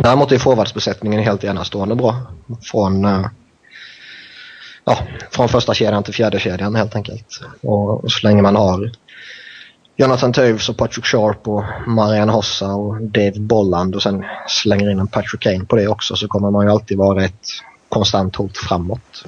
[0.00, 2.16] Däremot är forwardsbesättningen helt enastående bra.
[2.62, 3.26] Från eh,
[4.86, 4.98] ja,
[5.30, 7.40] från första kedjan till fjärde kedjan helt enkelt.
[7.62, 8.90] Och så länge man har
[9.96, 14.98] Jonathan Toews och Patrick Sharp och Marian Hossa och Dave Bolland och sen slänger in
[14.98, 17.46] en Patrick Kane på det också så kommer man ju alltid vara ett
[17.88, 19.24] konstant hot framåt.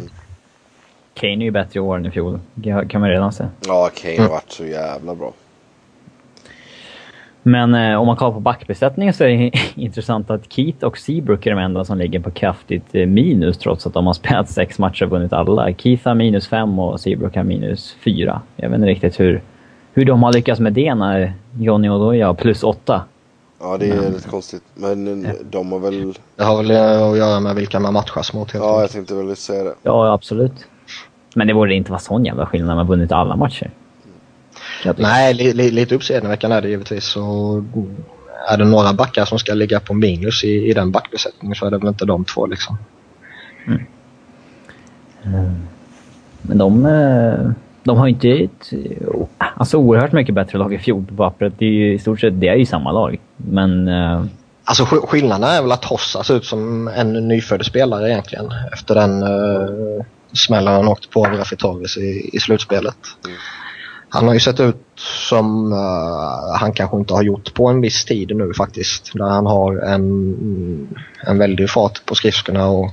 [1.14, 2.40] Kane är ju bättre i år än i fjol.
[2.88, 3.50] Kan man redan säga.
[3.66, 5.32] Ja, Kane har varit så jävla bra.
[7.48, 9.50] Men eh, om man kollar på backbesättningen så är det
[9.82, 13.86] intressant att Keith och Seabrook är de enda som ligger på kraftigt eh, minus trots
[13.86, 15.72] att de har spelat sex matcher och vunnit alla.
[15.74, 18.40] Keith har minus fem och Seabrook har minus fyra.
[18.56, 19.42] Jag vet inte riktigt hur,
[19.92, 23.02] hur de har lyckats med det när Johnny Oduya har plus åtta.
[23.60, 24.62] Ja, det är lite konstigt.
[24.74, 26.14] Men eh, de har väl...
[26.36, 29.36] Det har väl att göra med vilka man matchas mot helt Ja, jag tänkte väl
[29.36, 29.74] säga det.
[29.82, 30.66] Ja, absolut.
[31.34, 33.70] Men det borde inte vara sån jävla skillnad när man vunnit alla matcher.
[34.96, 37.04] Nej, li, li, lite uppseendeväckande är det givetvis.
[37.04, 37.64] Så
[38.50, 41.70] är det några backar som ska ligga på minus i, i den backbesättningen så är
[41.70, 42.78] det väl inte de två liksom.
[46.42, 47.50] Men de, eh,
[47.82, 48.72] de har inte ett
[49.38, 51.52] alltså, oerhört mycket bättre lag i fjol på pappret.
[51.58, 53.20] Det är ju i stort sett det är ju samma lag.
[53.36, 54.24] Men eh,
[54.64, 58.46] Alltså sk- skillnaden är väl att Hossa ser ut som en nyfödd spelare egentligen.
[58.72, 62.96] Efter den uh, smällen han åkte på av Rafitoris i, i slutspelet.
[64.10, 64.84] Han har ju sett ut
[65.28, 69.10] som uh, han kanske inte har gjort på en viss tid nu faktiskt.
[69.14, 72.90] Där han har en, en väldig fart på skridskorna och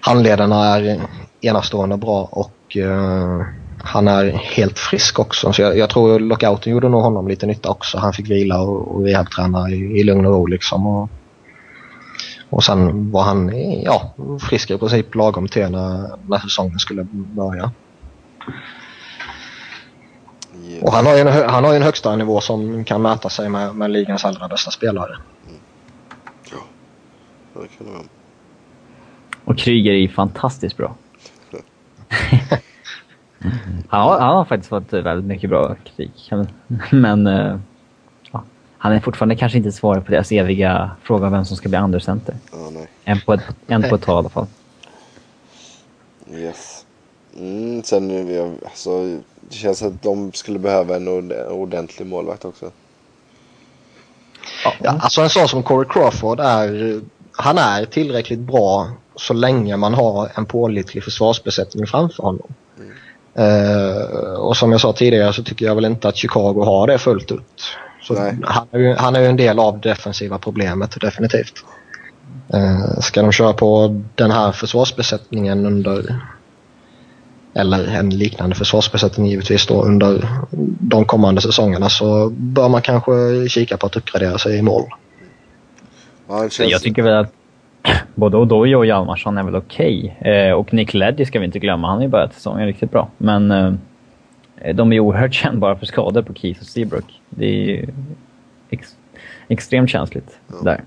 [0.00, 1.00] handlederna är
[1.40, 3.42] enastående bra och uh,
[3.82, 5.52] han är helt frisk också.
[5.52, 7.98] Så jag, jag tror lockouten gjorde nog honom lite nytta också.
[7.98, 10.86] Han fick vila och, och rehabträna i, i lugn och ro liksom.
[10.86, 11.10] Och,
[12.50, 13.52] och sen var han
[13.82, 17.72] ja, frisk i princip lagom till när, när säsongen skulle börja.
[20.82, 23.48] Och han har ju en, han har ju en högsta nivå som kan mäta sig
[23.48, 25.16] med, med ligans allra bästa spelare.
[26.50, 26.58] Ja,
[27.62, 28.02] det kan vara.
[29.44, 30.94] Och Kryger är ju fantastiskt bra.
[33.88, 36.30] han, har, han har faktiskt fått väldigt mycket bra kritik.
[36.90, 37.26] Men
[38.32, 38.42] ja,
[38.78, 41.78] han är fortfarande kanske inte svaret på deras eviga fråga om vem som ska bli
[41.78, 42.36] undercenter.
[42.52, 42.88] Ja, nej.
[43.04, 44.46] En på ett, en på ett tag i alla fall.
[46.32, 46.86] Yes.
[47.36, 48.28] Mm, sen
[48.64, 52.70] alltså, det känns att de skulle behöva en ord- ordentlig målvakt också.
[54.82, 57.00] Ja, alltså en sån som Corey Crawford är,
[57.32, 62.52] han är tillräckligt bra så länge man har en pålitlig försvarsbesättning framför honom.
[63.34, 66.98] Eh, och som jag sa tidigare så tycker jag väl inte att Chicago har det
[66.98, 67.62] fullt ut.
[68.02, 68.38] Så Nej.
[68.42, 71.54] han, är ju, han är ju en del av det defensiva problemet, definitivt.
[72.54, 76.20] Uh, ska de köra på den här försvarsbesättningen under
[77.54, 80.28] eller en liknande försvarsbesättning givetvis då under
[80.80, 83.12] de kommande säsongerna så bör man kanske
[83.48, 84.84] kika på att uppgradera sig i mål.
[86.28, 86.70] Ja, känns...
[86.70, 87.32] Jag tycker väl att
[88.14, 90.16] både Odojo och Hjalmarsson är väl okej.
[90.20, 91.88] Eh, och Nick Leddy ska vi inte glömma.
[91.88, 93.08] Han har ju börjat säsongen riktigt bra.
[93.18, 97.20] Men eh, de är oerhört kännbara för skador på Keith och Seabrook.
[97.30, 97.86] Det är ju
[98.70, 98.96] ex
[99.48, 100.84] extremt känsligt där.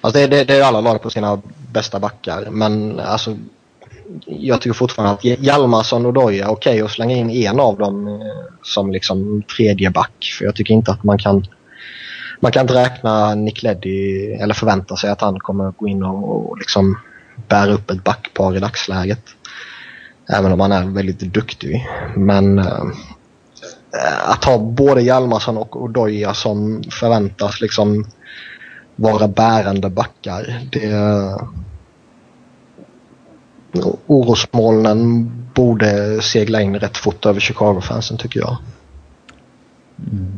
[0.00, 1.40] Alltså det, det, det är alla lag på sina
[1.72, 3.36] bästa backar men alltså
[4.26, 8.54] jag tycker fortfarande att Hjalmarsson och Doja, okej att slänga in en av dem eh,
[8.62, 10.34] som liksom tredje back.
[10.38, 11.46] För jag tycker inte att man kan
[12.40, 16.50] man kan inte räkna Nick Leddy eller förvänta sig att han kommer gå in och,
[16.50, 16.98] och liksom
[17.48, 19.22] bära upp ett backpar i dagsläget.
[20.28, 21.86] Även om han är väldigt duktig.
[22.16, 28.06] Men äh, att ha både Hjalmarsson och Odoja som förväntas liksom
[28.96, 30.60] vara bärande backar.
[30.72, 30.88] Det,
[34.06, 38.56] orosmolnen borde segla in rätt fort över Chicago-fansen tycker jag.
[40.12, 40.32] Mm.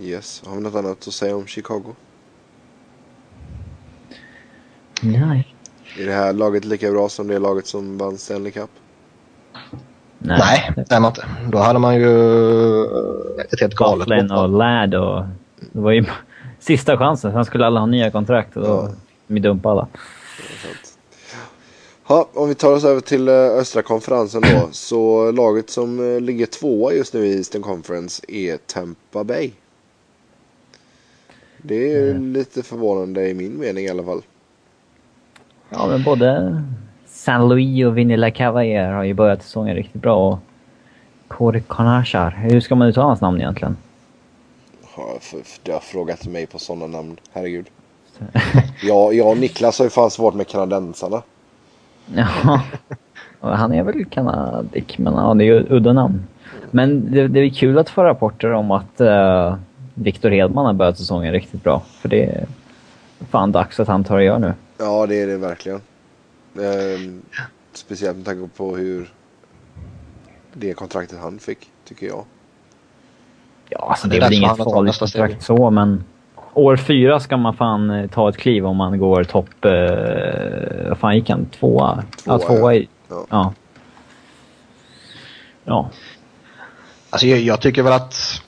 [0.00, 1.94] Yes, har vi något annat att säga om Chicago?
[5.02, 5.54] Nej.
[5.98, 8.70] Är det här laget lika bra som det laget som vann Stanley Cup?
[10.18, 11.26] Nej, Nej det är man inte.
[11.48, 12.84] Då hade man ju
[13.38, 15.24] ett helt galet Bufflin och Ladd och...
[15.72, 16.04] Det var ju
[16.58, 17.32] sista chansen.
[17.32, 18.90] Sen skulle alla ha nya kontrakt och då ja.
[19.26, 19.88] vi dumpa alla.
[22.10, 24.68] Ja, om vi tar oss över till eh, östra konferensen då.
[24.72, 29.50] Så laget som eh, ligger tvåa just nu i Eastern Conference är Tampa Bay.
[31.62, 32.32] Det är mm.
[32.32, 34.22] lite förvånande i min mening i alla fall.
[35.70, 36.62] Ja, men både
[37.06, 40.28] San Luis och Vinilla Cavalier har ju börjat säsongen riktigt bra.
[40.28, 40.38] Och
[41.28, 43.76] Kori Konashar, hur ska man uttala hans namn egentligen?
[45.62, 47.66] Du har frågat mig på sådana namn, herregud.
[48.82, 51.22] jag, jag och Niklas har ju fan svårt med kanadensarna.
[52.14, 52.62] Ja,
[53.40, 56.26] han är väl kanadick, men ja, det är ju udda namn.
[56.70, 59.56] Men det, det är kul att få rapporter om att uh,
[59.94, 61.82] Victor Hedman har börjat säsongen riktigt bra.
[62.00, 62.46] För det är
[63.30, 64.54] fan dags att han tar och gör nu.
[64.78, 65.80] Ja, det är det verkligen.
[66.56, 67.22] Eh,
[67.72, 69.12] speciellt med tanke på hur
[70.52, 72.24] det kontraktet han fick, tycker jag.
[73.68, 76.04] Ja, alltså det är väl inget farligt kontrakt så, men
[76.58, 79.64] år fyra ska man fan eh, ta ett kliv om man går topp...
[79.64, 81.46] Eh, vad fan gick han?
[81.46, 82.02] Tvåa?
[82.24, 82.88] Tvåa, ja, tvåa i...
[83.08, 83.26] Ja.
[83.30, 83.52] ja.
[85.64, 85.90] ja.
[87.10, 88.42] Alltså jag, jag, tycker väl att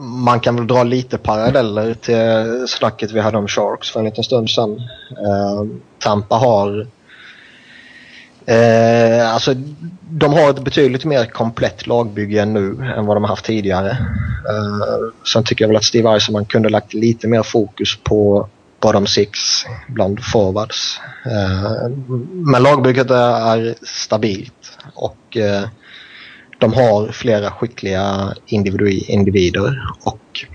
[0.00, 4.24] man kan väl dra lite paralleller till snacket vi hade om Sharks för en liten
[4.24, 4.80] stund sedan.
[5.10, 5.64] Eh,
[5.98, 6.86] Tampa har
[8.46, 9.54] Eh, alltså,
[10.10, 13.90] de har ett betydligt mer komplett lagbygge nu än vad de har haft tidigare.
[14.48, 18.48] Eh, sen tycker jag väl att Steve Eisenman kunde lagt lite mer fokus på
[18.80, 19.38] bottom six
[19.88, 21.00] bland forwards.
[21.26, 21.88] Eh,
[22.32, 25.68] men lagbygget är stabilt och eh,
[26.58, 28.34] de har flera skickliga
[29.08, 30.46] individer och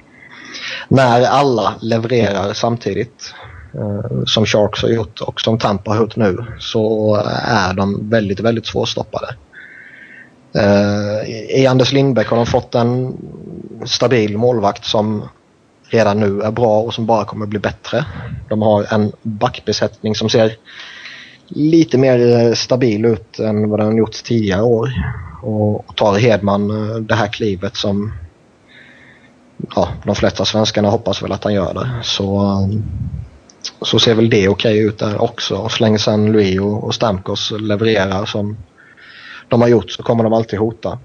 [0.88, 3.34] när alla levererar samtidigt
[3.74, 8.10] Eh, som Sharks har gjort och som Tampa har gjort nu så eh, är de
[8.10, 9.36] väldigt, väldigt svårstoppade.
[10.56, 13.18] Eh, I Anders Lindbäck har de fått en
[13.86, 15.24] stabil målvakt som
[15.90, 18.06] redan nu är bra och som bara kommer bli bättre.
[18.50, 20.56] De har en backbesättning som ser
[21.48, 24.90] lite mer stabil ut än vad den gjort tidigare år.
[25.44, 26.68] Och tar Hedman
[27.08, 28.14] det här klivet som
[29.76, 31.90] ja, de flesta svenskarna hoppas väl att han gör det.
[32.04, 32.58] Så
[33.82, 35.70] så ser väl det okej okay ut där också.
[35.70, 38.58] Så länge San Louis och Stamkos levererar som
[39.48, 41.00] de har gjort så kommer de alltid hota.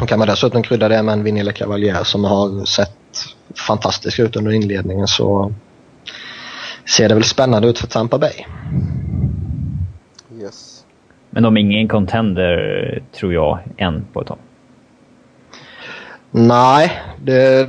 [0.00, 2.92] Och kan man dessutom krydda det med en Vinilla Cavalier som har sett
[3.66, 5.52] fantastisk ut under inledningen så
[6.84, 8.44] ser det väl spännande ut för Tampa Bay.
[10.40, 10.84] Yes.
[11.30, 14.38] Men de är ingen contender, tror jag, än på ett tag.
[16.30, 17.68] Nej, det,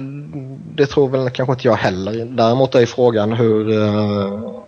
[0.77, 2.25] det tror väl kanske inte jag heller.
[2.25, 4.61] Däremot är frågan hur uh,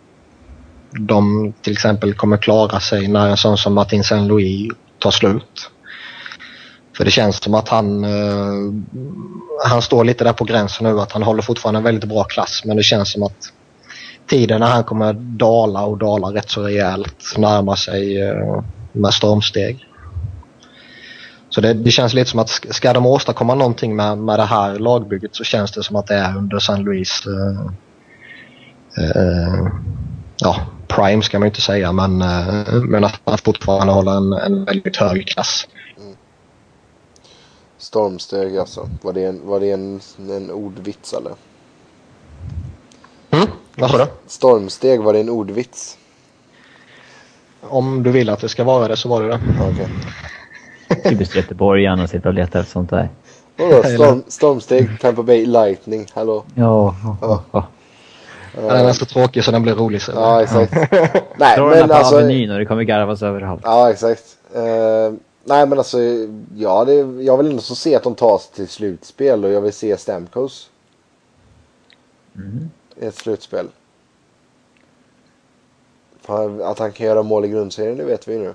[0.92, 5.72] de till exempel kommer klara sig när en sån som Martin Saint-Louis tar slut.
[6.98, 8.74] För det känns som att han, uh,
[9.66, 12.62] han står lite där på gränsen nu att han håller fortfarande en väldigt bra klass
[12.66, 13.54] men det känns som att
[14.28, 19.14] tiden när han kommer dala och dala rätt så rejält närmar sig eh, uh, med
[19.14, 19.89] stormsteg.
[21.50, 24.80] Så det, det, känns lite som att ska de åstadkomma någonting med, med det här
[24.80, 27.72] lagbygget så känns det som att det är under San Luis uh,
[29.00, 29.68] uh,
[30.38, 34.66] ja, prime ska man inte säga men, uh, men att man fortfarande håller en, en
[34.66, 35.68] väldigt hög klass.
[35.98, 36.16] Mm.
[37.78, 38.90] Stormsteg alltså.
[39.02, 41.34] Var det en, var det en, en ordvits eller?
[43.32, 44.08] Mm, vad sa du?
[44.28, 45.98] Stormsteg, var det en ordvits?
[47.62, 49.40] Om du vill att det ska vara det så var det det.
[49.72, 49.88] Okay.
[51.04, 53.10] Typiskt göteborgaren att sitta och leta efter sånt där.
[53.58, 53.84] Vadå?
[53.84, 56.44] Storm, stormsteg, Tampa Bay Lightning, hallå?
[56.56, 56.96] Ja.
[57.22, 57.44] ja.
[57.52, 57.68] ja.
[58.54, 60.12] Den är så tråkig så den blir rolig så.
[60.12, 60.74] Ja, exakt.
[61.38, 62.16] nej, Dra men på alltså...
[62.16, 63.62] Avenyn och det kommer garvas överallt.
[63.64, 64.38] Ja, exakt.
[64.56, 64.62] Uh,
[65.44, 65.98] nej, men alltså,
[66.56, 69.62] ja, det, jag vill ändå så se att de tar sig till slutspel och jag
[69.62, 70.70] vill se Stamkos.
[72.36, 72.70] Mm.
[72.96, 73.68] I ett slutspel.
[76.22, 78.54] För att han kan göra mål i grundserien, det vet vi nu.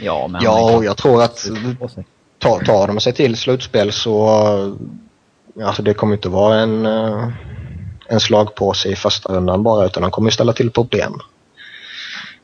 [0.00, 1.46] Ja, men ja och jag tror att
[2.38, 4.28] tar, tar de sig till slutspel så
[5.62, 7.28] alltså det kommer inte vara en, eh,
[8.08, 11.20] en slagpåse i första rundan bara utan de kommer ställa till problem.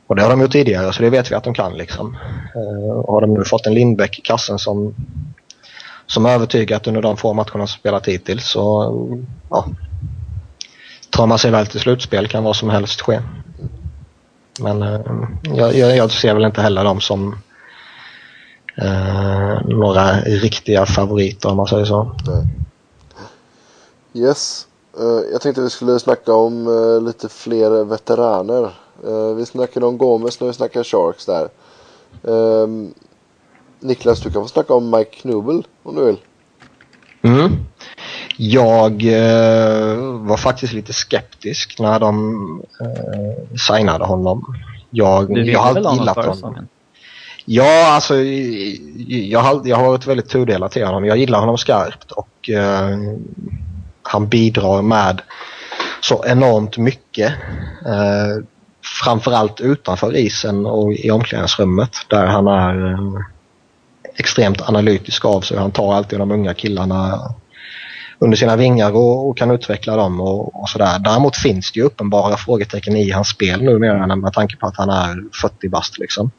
[0.07, 2.17] Och det har de gjort tidigare så det vet vi att de kan liksom.
[3.05, 4.95] Och har de nu fått en Lindbäck i kassen som,
[6.07, 8.93] som övertygat under de få matcherna som spelat hittills så
[9.49, 9.65] ja,
[11.09, 13.19] tar man sig väl till slutspel kan vad som helst ske.
[14.59, 14.99] Men uh,
[15.43, 17.35] jag, jag, ser väl inte heller dem som
[18.81, 22.15] uh, några riktiga favoriter om man säger så.
[22.27, 22.47] Nej.
[24.13, 24.67] Yes.
[24.99, 28.71] Uh, jag tänkte vi skulle snacka om uh, lite fler veteraner.
[29.07, 31.49] Uh, vi snackade om Gomes när vi snackade Sharks där.
[32.23, 32.93] Ehm,
[33.79, 36.17] Niklas, du kan få snacka om Mike Knubel om du vill.
[37.21, 37.65] Mm.
[38.37, 38.91] Jag
[40.19, 42.61] var faktiskt lite skeptisk när de
[43.67, 44.55] signade honom.
[44.89, 46.67] Jag, du ville väl honom förra säsongen?
[47.45, 48.15] Ja, alltså
[49.05, 51.05] jag har, jag har varit väldigt tudelad till honom.
[51.05, 52.49] Jag gillar honom skarpt och
[54.03, 55.21] han bidrar med
[56.01, 57.33] så enormt mycket.
[57.85, 58.43] Eh,
[59.03, 63.21] framförallt utanför isen och i omklädningsrummet där han är eh,
[64.15, 65.57] extremt analytisk av sig.
[65.57, 67.19] Han tar alltid de unga killarna
[68.19, 70.99] under sina vingar och, och kan utveckla dem och, och, sådär.
[70.99, 74.89] Däremot finns det ju uppenbara frågetecken i hans spel numera med tanke på att han
[74.89, 76.31] är 40 bast liksom.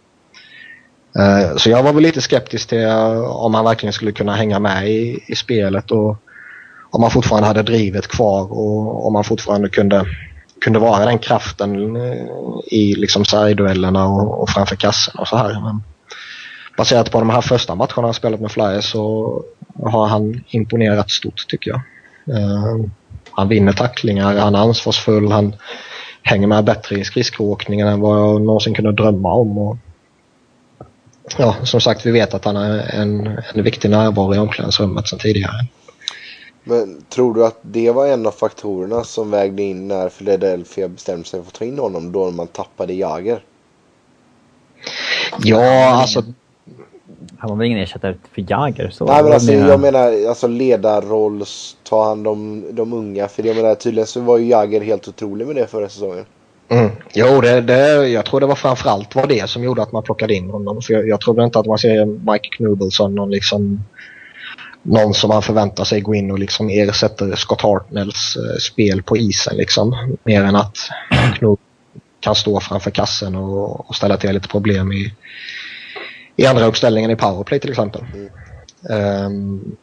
[1.19, 4.59] Eh, så jag var väl lite skeptisk till eh, om han verkligen skulle kunna hänga
[4.59, 6.17] med i, i spelet och
[6.91, 10.07] om han fortfarande hade drivet kvar och om han fortfarande kunde,
[10.65, 12.27] kunde vara den kraften eh,
[12.67, 15.61] i liksom sargduellerna och, och framför kassen och så här.
[15.65, 15.83] Men
[16.77, 19.45] baserat på de här första matcherna han spelat med Flyers så
[19.83, 21.81] har han imponerat stort tycker jag.
[22.37, 22.85] Uh,
[23.31, 25.55] han vinner tacklingar, han är ansvarsfull, han
[26.23, 29.59] hänger med bättre i skridskoåkningen än vad jag någonsin kunde drömma om.
[29.59, 29.77] Och,
[31.39, 35.19] ja, som sagt, vi vet att han är en, en viktig närvaro i omklädningsrummet sedan
[35.19, 35.67] tidigare.
[36.65, 41.29] Men tror du att det var en av faktorerna som vägde in när Philadelphia bestämde
[41.29, 43.45] sig för att ta in honom då man tappade Jager?
[45.39, 46.23] Ja, alltså...
[47.39, 48.91] Han var väl ingen ersättare för Jager?
[48.91, 51.45] Så Nej, men alltså, jag menar alltså ledarroll,
[51.83, 53.29] ta hand om de unga.
[53.29, 56.25] För jag menar tydligen så var ju Jager helt otrolig med det förra säsongen.
[56.69, 56.91] Mm.
[57.15, 60.35] Jo, det, det, jag tror det var framförallt var det som gjorde att man plockade
[60.35, 60.83] in honom.
[60.83, 63.85] För jag, jag tror inte att man ser Mike Knubel som någon liksom
[64.83, 69.17] någon som man förväntar sig gå in och liksom ersätter Scott Hartnells eh, spel på
[69.17, 69.57] isen.
[69.57, 70.17] Liksom.
[70.25, 70.77] Mer än att
[71.39, 71.61] Knut
[72.21, 75.15] kan stå framför kassen och, och, ställa till lite problem i,
[76.37, 78.05] i andra uppställningen i powerplay till exempel.
[78.15, 79.27] Mm.
[79.27, 79.77] Um,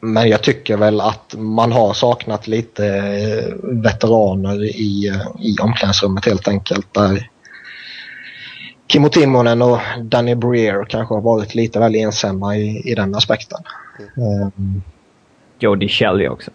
[0.00, 6.24] men jag tycker väl att man har saknat lite eh, veteraner i, eh, i omklädningsrummet
[6.24, 6.94] helt enkelt.
[6.94, 7.30] Där
[8.88, 13.58] Kimmo Timonen och Danny Breer kanske har varit lite väl ensamma i, i den aspekten.
[14.16, 14.42] Mm.
[14.42, 14.82] Um,
[15.58, 16.50] Jody Shelley också.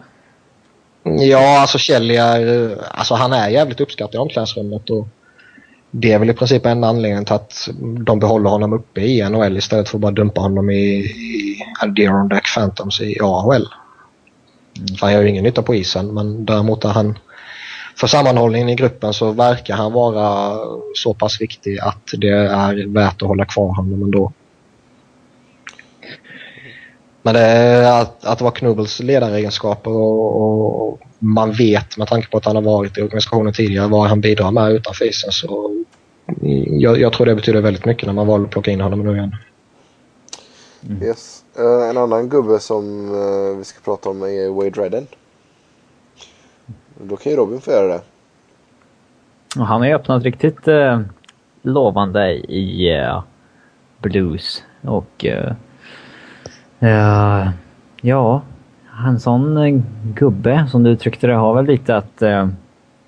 [1.04, 5.08] Ja, alltså Shelley är, alltså han är jävligt uppskattad i omklädningsrummet och
[5.92, 7.70] det är väl i princip enda anledningen till att
[8.06, 12.54] de behåller honom uppe i NHL istället för att bara dumpa honom i, i Adirondack
[12.56, 13.68] Phantoms i AHL.
[14.78, 14.88] Mm.
[15.02, 17.18] Han gör ju ingen nytta på isen men däremot är han
[17.96, 20.58] för sammanhållningen i gruppen så verkar han vara
[20.96, 24.32] så pass viktig att det är värt att hålla kvar honom ändå.
[27.22, 32.38] Men det är att, att vara Knubbels ledaregenskaper och, och, man vet med tanke på
[32.38, 35.81] att han har varit i organisationen tidigare vad han bidrar med utanför isen så
[36.82, 39.12] jag, jag, tror det betyder väldigt mycket när man valde att plocka in honom nu
[39.12, 39.36] igen.
[40.90, 41.04] Mm.
[41.04, 41.44] Yes.
[41.60, 45.08] Uh, en annan gubbe som uh, vi ska prata om är Wade Redden.
[47.04, 48.02] Då kan ju Robin få göra det.
[49.60, 51.02] Och han har ju öppnat riktigt eh,
[51.62, 52.90] lovande i
[53.98, 54.64] blues.
[54.82, 55.26] Och
[58.02, 58.42] ja,
[59.08, 59.84] en sån
[60.16, 62.22] gubbe som du uttryckte det har väl lite att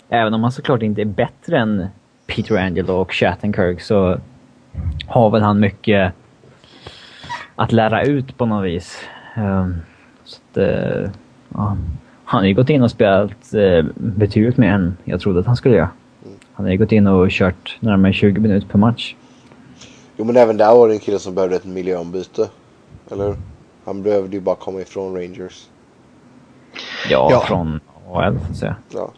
[0.10, 1.88] även om han såklart inte är bättre än
[2.36, 4.18] Peter Angelo och Shattenkirk så
[5.08, 6.14] har väl han mycket
[7.56, 9.00] att lära ut på något vis.
[9.38, 9.82] Um,
[10.24, 11.10] så att, uh,
[11.50, 11.78] ja,
[12.24, 15.56] han har ju gått in och spelat eh, betydligt mer än jag trodde att han
[15.56, 15.90] skulle göra.
[16.54, 19.16] Han har ju gått in och kört närmare 20 minuter per match.
[20.18, 22.50] Jo men även där var det en kille som behövde ett miljöombyte.
[23.12, 23.36] Eller
[23.86, 25.68] Han behövde ju bara komma ifrån Rangers.
[27.10, 27.44] Ja, ja.
[27.48, 27.80] från
[28.12, 28.76] AHL får säga.
[28.94, 29.12] Ja.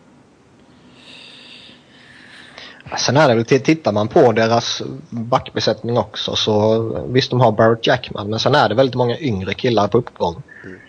[2.97, 7.87] Sen är det väl, tittar man på deras backbesättning också så visst de har Barrett
[7.87, 10.43] Jackman men sen är det väldigt många yngre killar på uppgång.
[10.65, 10.79] Mm.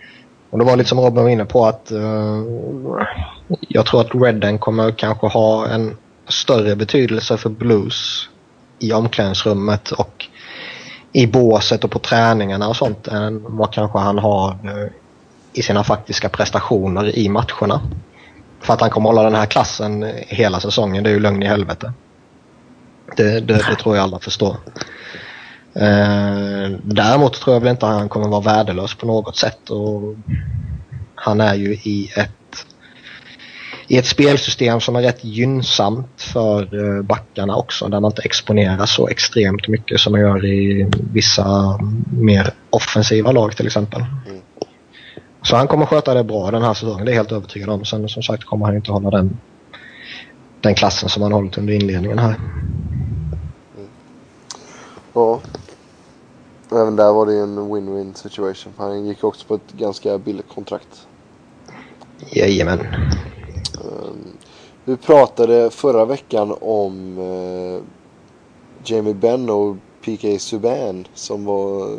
[0.49, 2.43] Och det var lite som Robin var inne på att uh,
[3.59, 5.97] jag tror att Redden kommer kanske ha en
[6.27, 8.29] större betydelse för Blues
[8.79, 10.25] i omklädningsrummet och
[11.11, 14.91] i båset och på träningarna och sånt än vad kanske han har eh,
[15.53, 17.81] i sina faktiska prestationer i matcherna.
[18.61, 21.47] För att han kommer hålla den här klassen hela säsongen, det är ju lögn i
[21.47, 21.93] helvete.
[23.17, 24.57] Det, det, det tror jag alla förstår.
[25.79, 29.69] Eh, däremot tror jag väl inte att han kommer vara värdelös på något sätt.
[29.69, 30.15] Och
[31.15, 32.65] han är ju i ett,
[33.87, 37.87] i ett spelsystem som är rätt gynnsamt för eh, backarna också.
[37.87, 41.79] Där man inte exponeras så extremt mycket som man gör i vissa
[42.11, 44.05] mer offensiva lag till exempel.
[44.27, 44.36] Mm.
[45.49, 47.85] Så han kommer sköta det bra den här säsongen, det är jag helt övertygad om.
[47.85, 49.37] Sen som sagt kommer han inte hålla den,
[50.61, 52.35] den klassen som han hållit under inledningen här.
[53.77, 53.89] Mm.
[55.13, 55.39] Ja.
[56.71, 58.73] Även där var det en win-win situation.
[58.77, 61.07] Han gick också på ett ganska billigt kontrakt.
[62.31, 62.79] Jajamän.
[63.83, 64.37] Um,
[64.85, 67.81] vi pratade förra veckan om uh,
[68.85, 69.75] Jamie Benn och
[70.05, 71.97] PK Subban som var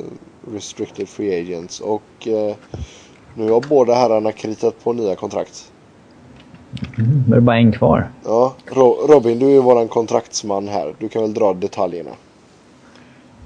[0.53, 1.81] restricted free agents.
[1.81, 2.55] Och uh,
[3.39, 5.73] nu har båda herrarna kritat på nya kontrakt.
[6.99, 8.09] Mm, det är bara en kvar.
[8.25, 8.55] Ja,
[9.09, 10.95] Robin, du är ju våran kontraktsman här.
[10.99, 12.11] Du kan väl dra detaljerna.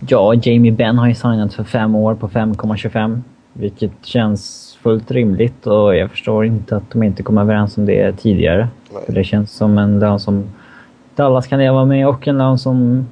[0.09, 3.21] Ja, Jamie Benn har ju signat för fem år på 5,25.
[3.53, 8.13] Vilket känns fullt rimligt och jag förstår inte att de inte kom överens om det
[8.13, 8.69] tidigare.
[9.07, 10.45] För det känns som en lön som
[11.15, 13.07] Dallas kan leva med och en lön som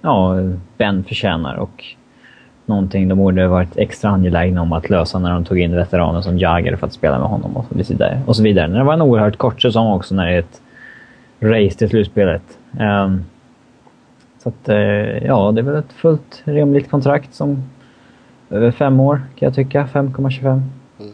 [0.00, 0.36] ja,
[0.76, 1.56] Ben förtjänar.
[1.56, 1.84] Och
[2.72, 6.38] någonting de borde varit extra angelägna om att lösa när de tog in veteraner som
[6.38, 8.20] Jagger för att spela med honom och så vidare.
[8.26, 8.66] Och så vidare.
[8.66, 10.60] Det var en oerhört kort säsong också när det är ett
[11.40, 12.42] race till slutspelet.
[12.80, 13.24] Um,
[14.42, 14.76] så att, uh,
[15.26, 17.62] ja, det är väl ett fullt rimligt kontrakt som
[18.50, 19.88] över fem år kan jag tycka.
[19.92, 20.46] 5,25.
[20.48, 20.62] Mm.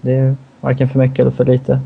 [0.01, 1.81] Det är varken för mycket eller för lite.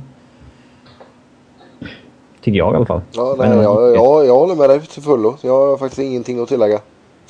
[2.41, 3.01] Tycker jag i alla fall.
[3.13, 5.37] Ja, nej, jag, jag, jag håller med dig till fullo.
[5.43, 6.79] Jag har faktiskt ingenting att tillägga.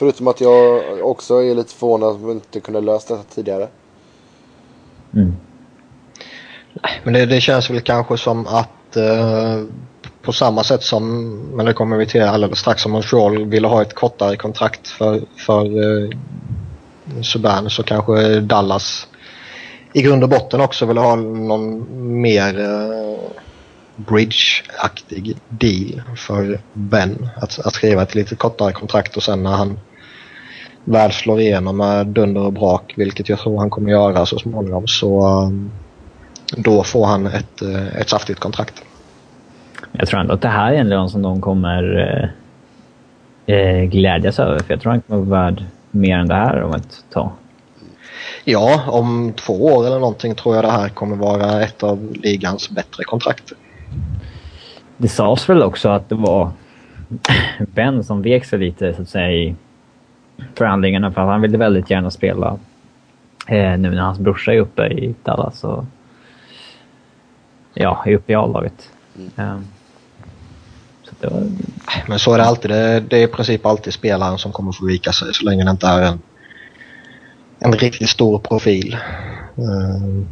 [0.03, 3.69] Förutom att jag också är lite förvånad att vi inte kunde lösa detta tidigare.
[5.15, 5.37] Mm.
[7.05, 9.63] Men det, det, känns väl kanske som att eh,
[10.23, 13.83] på samma sätt som, men det kommer vi till alldeles strax, om Montreal ville ha
[13.83, 16.11] ett kortare kontrakt för, för eh,
[17.23, 19.07] Subban så kanske Dallas
[19.93, 21.87] i grund och botten också vill ha någon
[22.21, 23.19] mer eh,
[23.97, 27.29] bridge-aktig deal för Ben.
[27.37, 29.79] Att, att skriva ett lite kortare kontrakt och sen när han
[30.85, 34.87] väl slår igenom med dunder och brak, vilket jag tror han kommer göra så småningom,
[34.87, 35.71] så um,
[36.57, 38.83] då får han ett, uh, ett saftigt kontrakt.
[39.93, 41.99] Jag tror ändå att det här är en lön som de kommer
[43.47, 46.63] eh, eh, glädjas över, för jag tror han kommer vara värd mer än det här
[46.63, 47.31] om ett tag.
[48.45, 52.71] Ja, om två år eller någonting tror jag det här kommer vara ett av ligans
[52.71, 53.53] bättre kontrakt.
[54.97, 56.51] Det sades väl också att det var
[57.75, 59.57] Ben som vek sig lite så att säga i
[60.55, 62.59] förhandlingarna för att han ville väldigt gärna spela
[63.47, 65.85] eh, nu när hans brorsa är uppe i Dallas och
[67.75, 68.91] ja, är uppe i A-laget.
[69.17, 69.51] Mm.
[69.55, 69.65] Um,
[71.21, 71.51] var...
[72.09, 72.71] Men så är det alltid.
[72.71, 75.71] Det, det, är i princip alltid spelaren som kommer få vika sig så länge det
[75.71, 76.19] inte är en,
[77.59, 78.97] en riktigt stor profil.
[79.59, 80.25] Uh,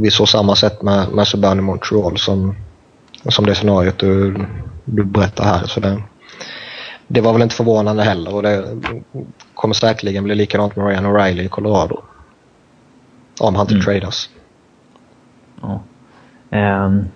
[0.00, 2.56] vi såg samma sätt med, med Subban i Montreal som,
[3.28, 4.46] som det scenariot du,
[4.84, 5.66] du berättar här.
[5.66, 6.02] Så det,
[7.12, 8.64] det var väl inte förvånande heller och det
[9.54, 12.02] kommer säkerligen bli likadant med Ryan O'Reilly i Colorado.
[13.40, 13.84] Om han inte mm.
[13.84, 14.30] tradas.
[15.60, 15.80] Ja.
[16.52, 17.08] Um,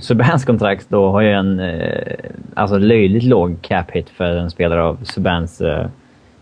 [0.00, 2.14] Subans kontrakt då har ju en eh,
[2.54, 5.86] alltså löjligt låg cap hit för en spelare av Subans eh,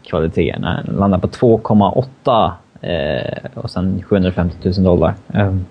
[0.03, 0.63] kvaliteter.
[0.63, 5.15] Han landar på 2,8 eh, och sen 750 000 dollar.
[5.27, 5.67] Um,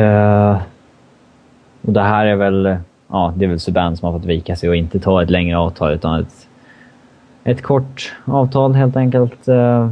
[0.00, 0.60] uh,
[1.82, 2.76] och det här är väl
[3.10, 5.58] ja, det är väl Subban som har fått vika sig och inte ta ett längre
[5.58, 6.48] avtal utan ett,
[7.44, 9.48] ett kort avtal helt enkelt.
[9.48, 9.90] Eh,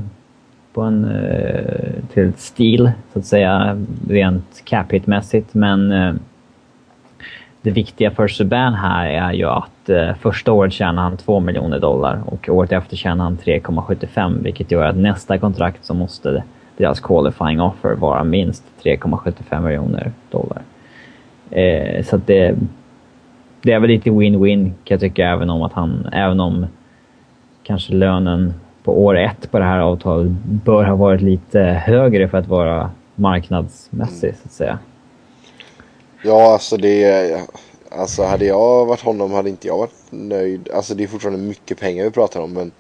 [0.79, 5.55] på en, eh, till ett stil, så att säga, rent cap hit-mässigt.
[5.55, 6.15] Men eh,
[7.63, 11.79] det viktiga för Subban här är ju att eh, första året tjänar han 2 miljoner
[11.79, 16.43] dollar och året efter tjänar han 3,75 vilket gör att nästa kontrakt så måste
[16.77, 20.63] deras qualifying offer vara minst 3,75 miljoner dollar.
[21.51, 22.55] Eh, så att det,
[23.69, 26.67] det är väl lite win-win kan jag tycka, även om att han, även om
[27.63, 28.55] kanske lönen
[28.85, 32.91] på år ett på det här avtalet bör ha varit lite högre för att vara
[33.15, 34.79] marknadsmässig, så att säga.
[36.25, 37.41] Ja, alltså det...
[37.91, 40.69] Alltså hade jag varit honom hade inte jag varit nöjd.
[40.75, 42.71] Alltså det är fortfarande mycket pengar vi pratar om, men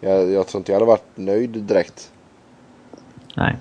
[0.00, 2.10] jag, jag tror inte jag hade varit nöjd direkt.
[3.36, 3.56] Nej.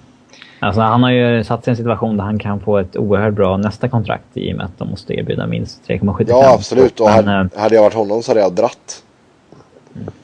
[0.64, 3.34] Alltså han har ju satt sig i en situation där han kan få ett oerhört
[3.34, 6.26] bra nästa kontrakt i och med att de måste erbjuda minst 3,75.
[6.28, 7.00] Ja, absolut.
[7.00, 9.04] Och hade, eh, hade jag varit honom så hade jag dratt.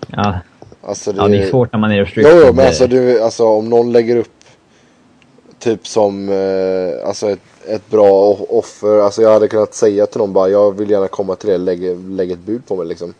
[0.07, 0.33] Ja.
[0.81, 2.41] Alltså det, Ja, det är svårt när man är Jo, restricted.
[2.47, 4.31] jo, men alltså, du, alltså om någon lägger upp
[5.59, 8.99] typ som eh, alltså ett, ett bra offer.
[8.99, 11.97] Alltså jag hade kunnat säga till någon bara jag vill gärna komma till det, lägg,
[12.09, 13.13] lägg ett bud på mig liksom.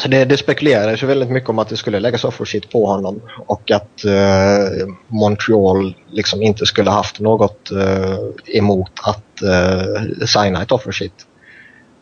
[0.00, 3.20] Alltså det, det spekulerades ju väldigt mycket om att det skulle läggas offersheet på honom
[3.46, 10.72] och att eh, Montreal liksom inte skulle haft något eh, emot att eh, signa ett
[10.72, 11.26] offersheet.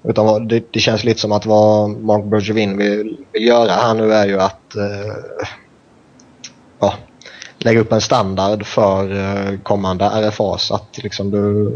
[0.05, 4.13] Utan det, det känns lite som att vad Mark Bergevin vill, vill göra här nu
[4.13, 5.49] är ju att eh,
[6.79, 6.95] ja,
[7.59, 10.71] lägga upp en standard för eh, kommande RFAs.
[10.71, 11.73] Att liksom du,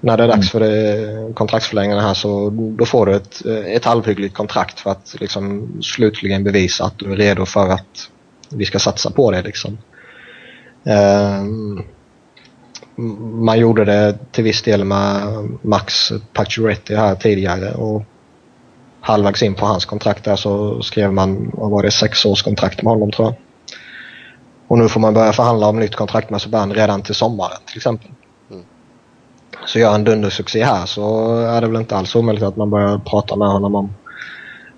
[0.00, 4.34] när det är dags för det, kontraktsförlängningen här så då får du ett, ett halvhyggligt
[4.34, 8.10] kontrakt för att liksom slutligen bevisa att du är redo för att
[8.50, 9.42] vi ska satsa på det.
[9.42, 9.78] Liksom.
[10.84, 11.82] Ehm,
[13.44, 15.22] man gjorde det till viss del med
[15.62, 18.02] Max Pacioretty här tidigare och
[19.00, 22.82] halvvägs in på hans kontrakt där så skrev man, vad var det, sex års kontrakt
[22.82, 23.36] med honom tror jag.
[24.68, 27.76] Och nu får man börja förhandla om nytt kontrakt med Subban redan till sommaren till
[27.76, 28.10] exempel.
[29.72, 32.98] Så gör han dundersuccé här så är det väl inte alls omöjligt att man börjar
[32.98, 33.94] prata med honom om,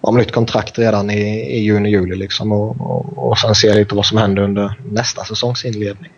[0.00, 1.20] om nytt kontrakt redan i,
[1.56, 5.24] i juni, juli liksom och, och, och sen se lite vad som händer under nästa
[5.24, 6.12] säsongs inledning.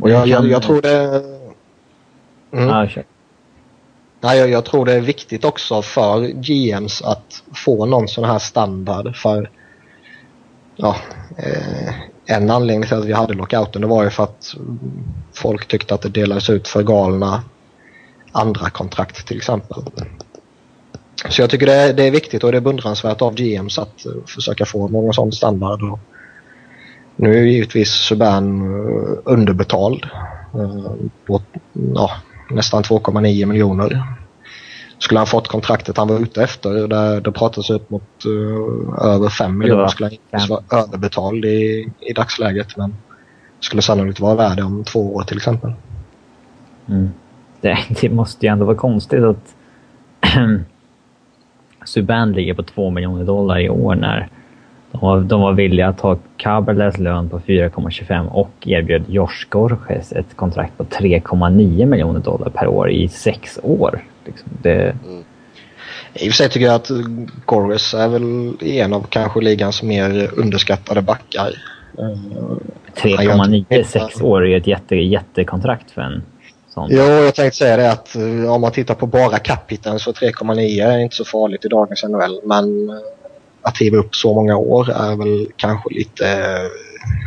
[0.00, 1.24] Och jag, jag, jag tror det...
[2.52, 2.88] Mm.
[4.20, 8.38] Nej, jag, jag tror det är viktigt också för GMs att få någon sån här
[8.38, 9.50] standard för
[10.76, 10.96] ja,
[11.38, 11.94] eh,
[12.26, 14.54] en anledning till att vi hade lockouten det var ju för att
[15.32, 17.42] folk tyckte att det delades ut för galna
[18.32, 19.82] andra kontrakt till exempel.
[21.28, 24.06] Så jag tycker det är, det är viktigt och det är beundransvärt av GMs att
[24.06, 25.82] eh, försöka få någon sån standard.
[25.82, 25.98] Och
[27.16, 30.06] nu är ju givetvis Subban eh, underbetald
[30.54, 30.92] eh,
[31.26, 31.42] på
[31.94, 32.10] ja,
[32.50, 34.14] nästan 2,9 miljoner.
[34.98, 39.28] Skulle han fått kontraktet han var ute efter, där det pratades upp mot eh, över
[39.28, 42.76] 5 miljoner, skulle han inte vara överbetald i, i dagsläget.
[42.76, 42.96] Men
[43.60, 45.72] skulle sannolikt vara värd det om två år till exempel.
[46.88, 47.10] Mm.
[47.60, 49.54] Det, det måste ju ändå vara konstigt att
[51.84, 54.28] Subban ligger på 2 miljoner dollar i år när
[54.94, 60.12] de var, de var villiga att ta Caberles lön på 4,25 och erbjöd Josh Gorges
[60.12, 64.04] ett kontrakt på 3,9 miljoner dollar per år i sex år.
[64.24, 64.96] Liksom det,
[66.14, 66.90] I och för sig tycker jag att
[67.44, 71.50] Gorges är väl en av kanske ligans mer underskattade backar.
[71.98, 72.56] Eh,
[72.96, 76.22] 3,9 i sex år är ju ett jätte, jättekontrakt för en
[76.68, 76.88] sån.
[76.90, 80.86] Jo, jag tänkte säga det att eh, om man tittar på bara capiten så 3,9
[80.86, 82.40] är inte så farligt i dagens NHL.
[82.44, 82.96] Men eh,
[83.64, 86.70] att hiva upp så många år är väl kanske lite eh,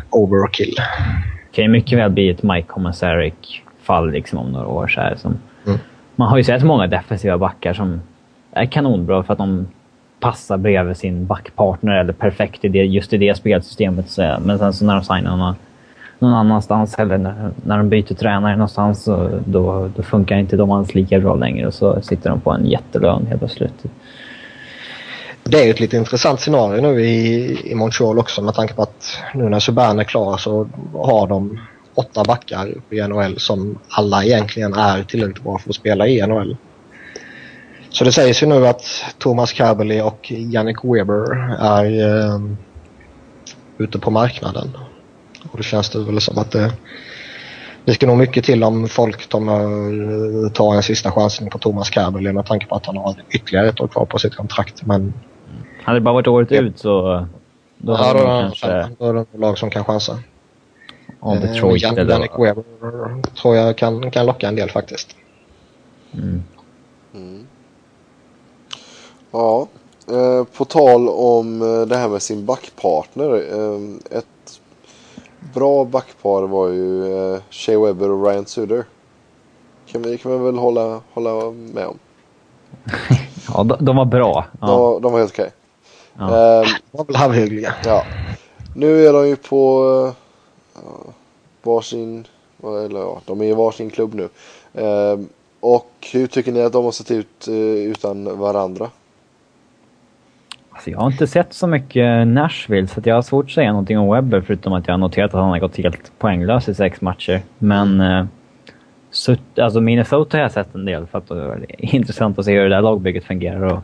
[0.10, 0.76] overkill.
[0.76, 4.88] Det kan ju mycket väl bli ett Mike Commissaric-fall liksom om några år.
[4.88, 5.80] Så här, som, Mm.
[6.16, 8.02] Man har ju sett många defensiva backar som
[8.52, 9.68] är kanonbra för att de
[10.20, 14.10] passar bredvid sin backpartner eller perfekt i det, just i det spelsystemet.
[14.10, 15.56] Så, men sen så när de signar någon,
[16.20, 20.72] någon annanstans eller när, när de byter tränare någonstans så då, då funkar inte de
[20.72, 23.86] alls lika bra längre och så sitter de på en jättelön helt plötsligt.
[25.50, 28.82] Det är ju ett lite intressant scenario nu i, i Montreal också med tanke på
[28.82, 31.60] att nu när Subban är klar så har de
[31.96, 36.28] åtta backar uppe i NHL som alla egentligen är tillräckligt bra för att spela i
[36.28, 36.58] NHL.
[37.90, 38.86] Så det sägs ju nu att
[39.18, 42.40] Thomas Kaberle och Yannick Weber är eh,
[43.78, 44.78] ute på marknaden.
[45.52, 46.74] Och då känns det väl som att det,
[47.86, 52.34] det ska nog mycket till om folk eh, tar, en sista chansning på Thomas Kaberle
[52.34, 54.86] med tanke på att han har ytterligare ett år kvar på sitt kontrakt.
[54.86, 55.14] Men
[55.88, 57.26] hade det bara varit året ut så
[57.78, 60.20] då ja, hade då, man är kanske då är det lag som kan chansa.
[61.20, 62.14] om Eh, Detroit Jan- eller...
[62.14, 62.64] Yannick Weber
[63.42, 65.16] tror jag kan, kan locka en del faktiskt.
[66.14, 66.44] Mm.
[69.32, 69.68] Ja,
[70.10, 73.34] eh, på tal om eh, det här med sin backpartner.
[73.34, 74.60] Eh, ett
[75.54, 78.84] bra backpar var ju eh, Shea Weber och Ryan Suder.
[79.86, 82.00] Kan vi kan vi väl hålla, hålla med om.
[83.54, 84.46] Ja, de, de var bra.
[84.52, 84.78] De, Ja.
[84.78, 85.50] var- de var helt okej.
[86.18, 86.64] Ja.
[86.92, 87.74] De var väl halvhyggliga.
[87.86, 88.04] ja.
[88.76, 89.84] Nu är de ju på
[90.76, 90.82] ja,
[91.64, 92.26] varsin,
[92.64, 94.30] eller ja, de är i varsin klubb nu.
[94.82, 95.20] Eh,
[95.60, 97.54] och hur tycker ni att de har sett ut eh,
[97.92, 98.90] utan varandra?
[100.70, 103.98] Alltså, jag har inte sett så mycket Nashville så jag har svårt att säga någonting
[104.00, 107.02] om Webber förutom att jag har noterat att han har gått helt poänglös i sex
[107.02, 107.42] matcher.
[107.58, 108.26] Men eh,
[109.12, 112.54] Sut- alltså Minnesota har jag sett en del för att det är intressant att se
[112.54, 113.74] hur det där lagbygget fungerar.
[113.74, 113.80] Och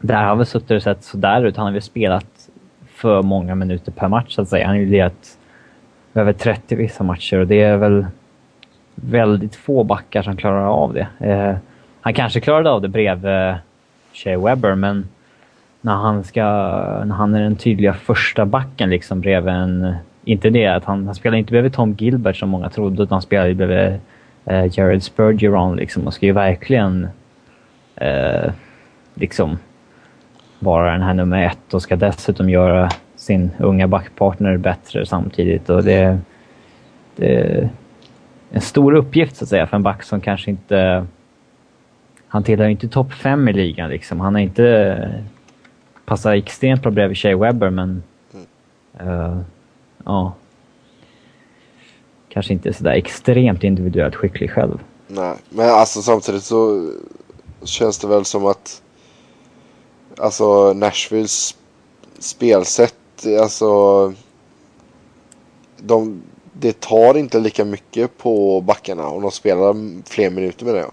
[0.00, 1.56] där har väl suttit och sett sådär ut.
[1.56, 2.48] Han har väl spelat
[2.86, 4.66] för många minuter per match så att säga.
[4.66, 5.38] Han har ju lirat
[6.14, 8.06] över 30 vissa matcher och det är väl
[8.94, 11.06] väldigt få backar som klarar av det.
[11.18, 11.56] Eh,
[12.00, 13.54] han kanske klarade av det bredvid eh,
[14.12, 15.08] Shea Webber men
[15.80, 16.42] när han ska...
[17.04, 19.94] När han är den tydliga första backen liksom bredvid en...
[20.24, 23.22] Inte det att han, han spelar inte bredvid Tom Gilbert som många trodde, utan han
[23.22, 24.00] spelar bredvid
[24.44, 27.08] eh, Jared Spurgeron liksom och ska ju verkligen
[27.96, 28.52] eh,
[29.14, 29.58] liksom
[30.62, 35.70] vara den här nummer ett och ska dessutom göra sin unga backpartner bättre samtidigt.
[35.70, 36.18] Och det,
[37.16, 37.70] det är
[38.50, 41.06] en stor uppgift så att säga för en back som kanske inte...
[42.28, 44.20] Han tillhör inte topp fem i ligan liksom.
[44.20, 45.22] Han är inte...
[46.04, 48.02] Passar extremt bra bredvid Shea Webber men...
[49.00, 49.40] Uh,
[50.04, 50.32] ja.
[52.28, 54.78] Kanske inte sådär extremt individuellt skicklig själv.
[55.06, 56.90] Nej, men alltså samtidigt så
[57.64, 58.82] känns det väl som att
[60.20, 61.54] alltså Nashvilles
[62.18, 62.94] spelsätt,
[63.40, 64.12] alltså
[65.76, 69.74] de, det tar inte lika mycket på backarna om de spelar
[70.10, 70.86] fler minuter med det.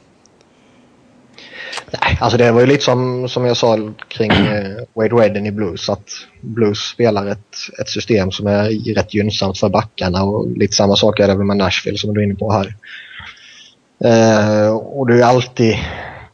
[1.91, 5.51] Nej, alltså det var ju lite som, som jag sa kring eh, Wade Redden i
[5.51, 5.89] Blues.
[5.89, 6.09] Att
[6.41, 11.19] Blues spelar ett, ett system som är rätt gynnsamt för backarna och lite samma sak
[11.19, 12.75] är det med Nashville som du är inne på här.
[14.03, 15.75] Eh, och det är alltid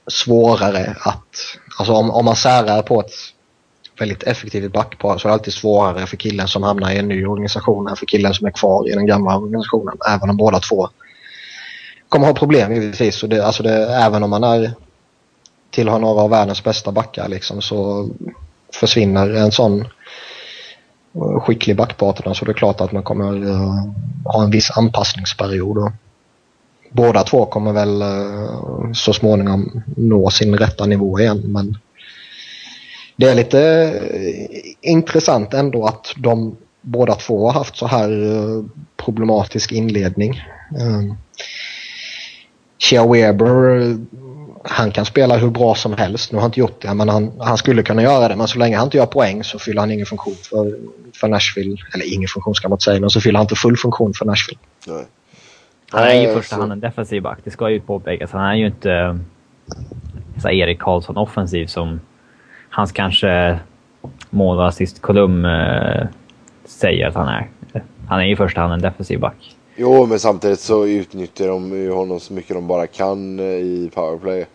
[0.08, 3.12] svårare att, alltså om, om man särar på ett
[4.00, 7.26] väldigt effektivt backpar så är det alltid svårare för killen som hamnar i en ny
[7.26, 9.98] organisation än för killen som är kvar i den gamla organisationen.
[10.10, 10.90] Även om båda två
[12.10, 13.24] kommer ha problem givetvis.
[13.24, 14.74] Och det, alltså det, även om man är
[15.72, 18.10] tillhör några av världens bästa backar liksom, så
[18.74, 19.88] försvinner en sån
[21.42, 23.88] skicklig backpartner så det är klart att man kommer uh,
[24.26, 25.92] ha en viss anpassningsperiod.
[26.94, 31.78] Båda två kommer väl eh, så småningom nå sin rätta nivå igen men
[33.16, 33.62] det är lite
[34.14, 38.64] eh, intressant ändå att de båda två har haft så här eh,
[38.98, 40.42] problematisk inledning.
[42.80, 43.98] Chia Shea Weber
[44.64, 46.32] han kan spela hur bra som helst.
[46.32, 48.36] Nu har han inte gjort det, men han, han skulle kunna göra det.
[48.36, 50.78] Men så länge han inte gör poäng så fyller han ingen funktion för,
[51.16, 51.78] för Nashville.
[51.94, 54.26] Eller ingen funktion ska man inte säga, men så fyller han inte full funktion för
[54.26, 54.60] Nashville.
[54.88, 55.06] Nej.
[55.94, 58.32] Han är ju i första hand en defensiv back, det ska ju påpekas.
[58.32, 59.20] Han är ju inte
[60.42, 62.00] så Erik Karlsson offensiv som
[62.70, 63.60] hans kanske
[64.30, 66.08] mål och assistkolumn eh,
[66.66, 67.50] säger att han är.
[68.08, 69.56] Han är i första hand en defensiv back.
[69.76, 73.92] Jo, men samtidigt så utnyttjar de ju honom så mycket de bara kan eh, i
[73.94, 74.46] powerplay.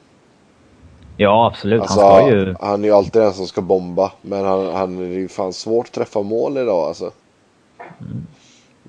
[1.17, 1.81] Ja, absolut.
[1.81, 2.55] Alltså, han ska ju...
[2.61, 4.13] Han är ju alltid den som ska bomba.
[4.23, 7.11] Men han, han är ju fan svårt att träffa mål idag alltså.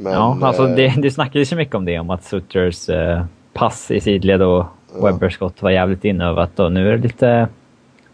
[0.01, 3.25] Men, ja, alltså eh, det, det snackades ju mycket om det, om att Sutters eh,
[3.53, 5.05] pass i sidled och ja.
[5.05, 6.59] Webbers skott var jävligt inövat.
[6.59, 7.47] Och nu är det lite...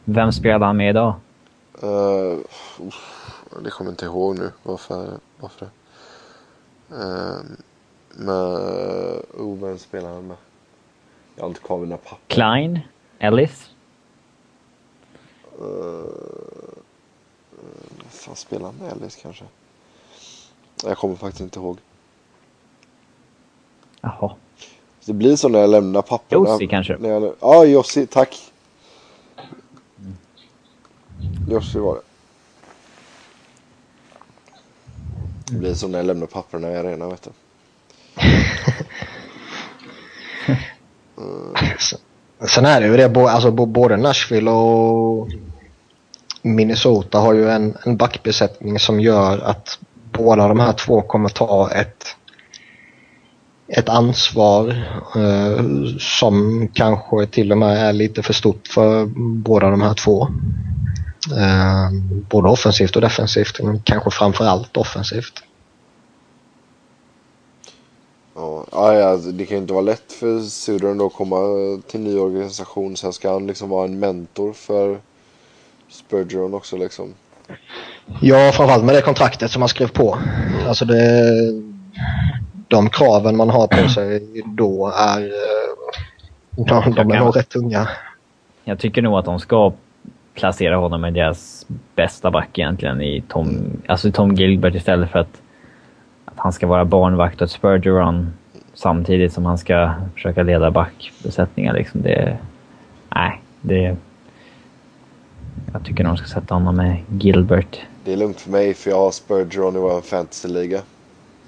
[0.03, 1.13] Vem spelar han med idag?
[1.83, 2.37] Uh,
[3.63, 4.51] det kommer jag inte ihåg nu.
[4.63, 5.09] Varför?
[5.39, 5.65] varför?
[6.91, 7.41] Uh,
[8.09, 8.57] med...
[9.37, 10.37] Oh, vem spelar han med?
[11.35, 12.17] Jag har inte kvar mina papper.
[12.27, 12.79] Klein?
[13.19, 13.69] Ellis?
[15.61, 16.05] Uh,
[18.09, 19.45] fan spelar han med Ellis kanske?
[20.83, 21.77] Jag kommer faktiskt inte ihåg.
[24.01, 24.35] Jaha.
[25.05, 26.49] Det blir så när jag lämnar papperna.
[26.49, 26.97] Jussi kanske?
[26.97, 28.51] När jag, ja, Jussi, tack.
[31.49, 32.01] Jussi var det.
[35.51, 37.31] Det blir så när jag lämnar papperna i arenan, vet du.
[42.47, 45.29] Sen är det ju det, alltså både Nashville och
[46.41, 49.79] Minnesota har ju en, en backbesättning som gör att
[50.17, 52.05] båda de här två kommer ta ett,
[53.67, 54.69] ett ansvar
[55.15, 55.65] eh,
[55.99, 59.05] som kanske till och med är lite för stort för
[59.43, 60.27] båda de här två.
[61.37, 61.89] Eh,
[62.29, 65.43] både offensivt och defensivt, men kanske framförallt offensivt.
[68.35, 71.37] Ja, alltså, det kan ju inte vara lätt för Sudan då att komma
[71.87, 72.97] till ny organisation.
[72.97, 74.99] Sen ska han liksom vara en mentor för
[75.89, 77.13] Spurgeon också liksom.
[78.21, 80.17] Ja, framförallt med det kontraktet som han skrev på.
[80.67, 81.23] Alltså det,
[82.67, 87.87] de kraven man har på sig då är, eh, de, de är nog rätt tunga.
[88.63, 89.73] Jag tycker nog att de ska
[90.33, 91.65] placera honom i deras
[91.95, 95.41] bästa back egentligen i Tom, alltså Tom Gilbert istället för att
[96.35, 98.33] att han ska vara barnvakt åt Spurgeon
[98.73, 101.73] samtidigt som han ska försöka leda backbesättningar.
[101.73, 102.37] Liksom det,
[103.09, 103.95] nej, det...
[105.75, 107.79] Jag tycker de ska sätta honom med Gilbert.
[108.03, 110.81] Det är lugnt för mig för jag har Spurgeon i vår fantasyliga.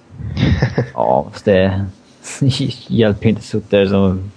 [0.94, 1.86] ja, fast det
[2.88, 4.32] hjälper inte Sutter som...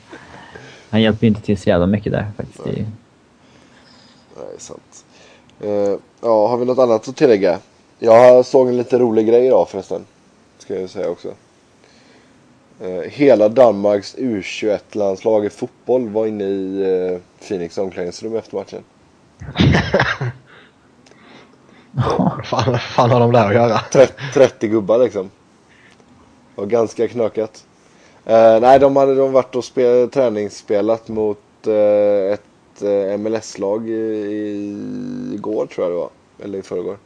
[0.91, 2.64] Han hjälper inte till så jävla mycket där faktiskt.
[2.64, 2.86] Nej,
[4.36, 5.05] nej sant.
[5.64, 7.59] Uh, ja, har vi något annat att tillägga?
[7.99, 10.05] Jag såg en lite rolig grej idag förresten
[10.59, 11.28] ska jag säga också.
[12.80, 18.82] Eh, hela Danmarks U21-landslag i fotboll var inne i eh, Phoenix omklädningsrum efter matchen.
[21.93, 23.78] Vad fan, fan har de där att göra?
[23.93, 25.30] 30, 30 gubbar liksom.
[26.55, 27.64] Var ganska knökat.
[28.24, 35.66] Eh, nej, de hade de varit och spel, träningsspelat mot eh, ett eh, MLS-lag igår
[35.66, 36.11] tror jag det var.
[36.45, 36.97] Eller i förrgår.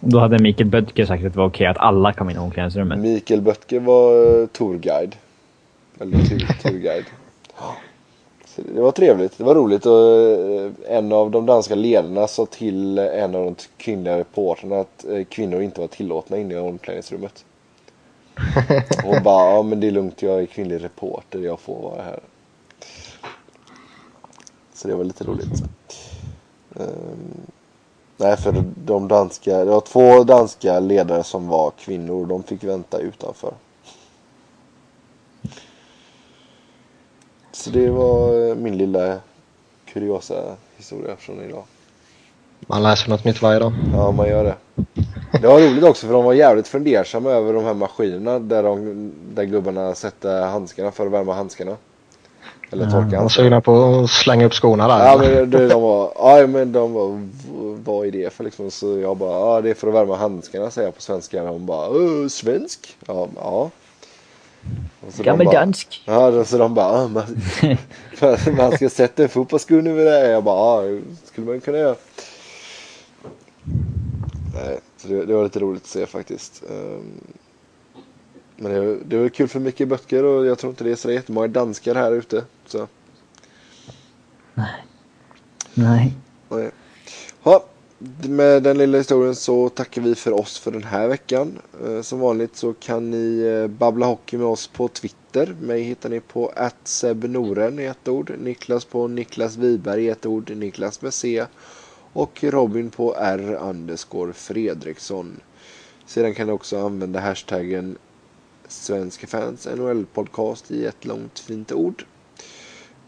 [0.00, 2.98] Då hade Mikael Böttger sagt att det var okej att alla kom in i omklädningsrummet.
[2.98, 5.16] Mikael Böttger var eh, tourguide.
[6.00, 7.04] Eller tur, turguide.
[8.56, 12.98] Det var trevligt, det var roligt och eh, en av de danska ledarna sa till
[12.98, 17.44] en av de kvinnliga reportrarna att eh, kvinnor inte var tillåtna inne i omklädningsrummet.
[19.04, 22.20] Hon bara, ja men det är lugnt, jag är kvinnlig reporter, jag får vara här.
[24.74, 25.62] Så det var lite roligt.
[26.74, 27.40] Um,
[28.16, 32.98] nej, för de danska, det var två danska ledare som var kvinnor, de fick vänta
[32.98, 33.52] utanför.
[37.56, 39.18] Så det var min lilla
[39.92, 41.62] kuriosa historia från idag.
[42.60, 43.72] Man läser något nytt varje dag.
[43.92, 44.54] Ja, man gör det.
[45.40, 49.12] Det var roligt också för de var jävligt fundersamma över de här maskinerna där, de,
[49.34, 51.76] där gubbarna sätter handskarna för att värma handskarna.
[52.70, 53.28] Eller torka De var handskarna.
[53.28, 55.04] sugna på att slänga upp skorna där.
[55.06, 57.28] Ja men det, de var, ja men de var,
[57.84, 58.70] vad är det för liksom?
[58.70, 61.42] Så jag bara, ja det är för att värma handskarna säger jag på svenska.
[61.42, 62.96] Och hon bara, "Åh, svensk?
[63.06, 63.50] Ja, ja.
[63.50, 63.70] Och
[64.70, 66.02] så de bara- Gammeldansk.
[66.04, 67.24] Ja, så de bara, ah, man,
[68.56, 70.30] man ska sätta en fotbollssko över det.
[70.30, 71.96] Jag bara, ja, skulle man kunna göra.
[74.54, 76.62] Nej, så det, det var lite roligt att se faktiskt.
[76.70, 77.20] Ehm,
[78.56, 81.10] Men det, det var kul för Micke Böttger och jag tror inte det är så
[81.10, 82.44] jättemånga danskar här ute.
[82.66, 82.86] Så,
[84.54, 84.84] Nej.
[85.74, 86.70] nej.
[87.42, 87.64] Ja,
[88.28, 91.58] med den lilla historien så tackar vi för oss för den här veckan.
[91.84, 95.56] Eh, som vanligt så kan ni eh, babbla hockey med oss på Twitter.
[95.60, 96.52] Mig hittar ni på
[96.84, 98.32] @sebnoren i ett ord.
[98.38, 100.50] Niklas på Niklas Wiberg i ett ord.
[100.50, 101.46] Niklas med C.
[102.12, 105.40] Och Robin på R underscore Fredriksson.
[106.06, 107.98] Sedan kan ni också använda hashtaggen
[108.68, 112.04] Svenska fans NHL podcast i ett långt fint ord.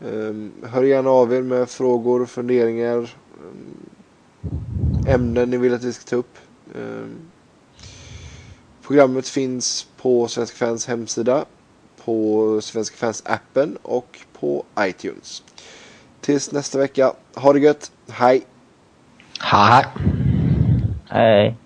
[0.05, 3.91] Ehm, hör gärna av er med frågor, funderingar, ehm,
[5.07, 6.39] ämnen ni vill att vi ska ta upp.
[6.75, 7.19] Ehm,
[8.87, 11.45] programmet finns på Svenska fans hemsida,
[12.05, 15.43] på Svenska fans appen och på iTunes.
[16.21, 18.47] Tills nästa vecka, ha det gött, hej!
[19.41, 19.85] Hej!
[21.09, 21.57] Hej!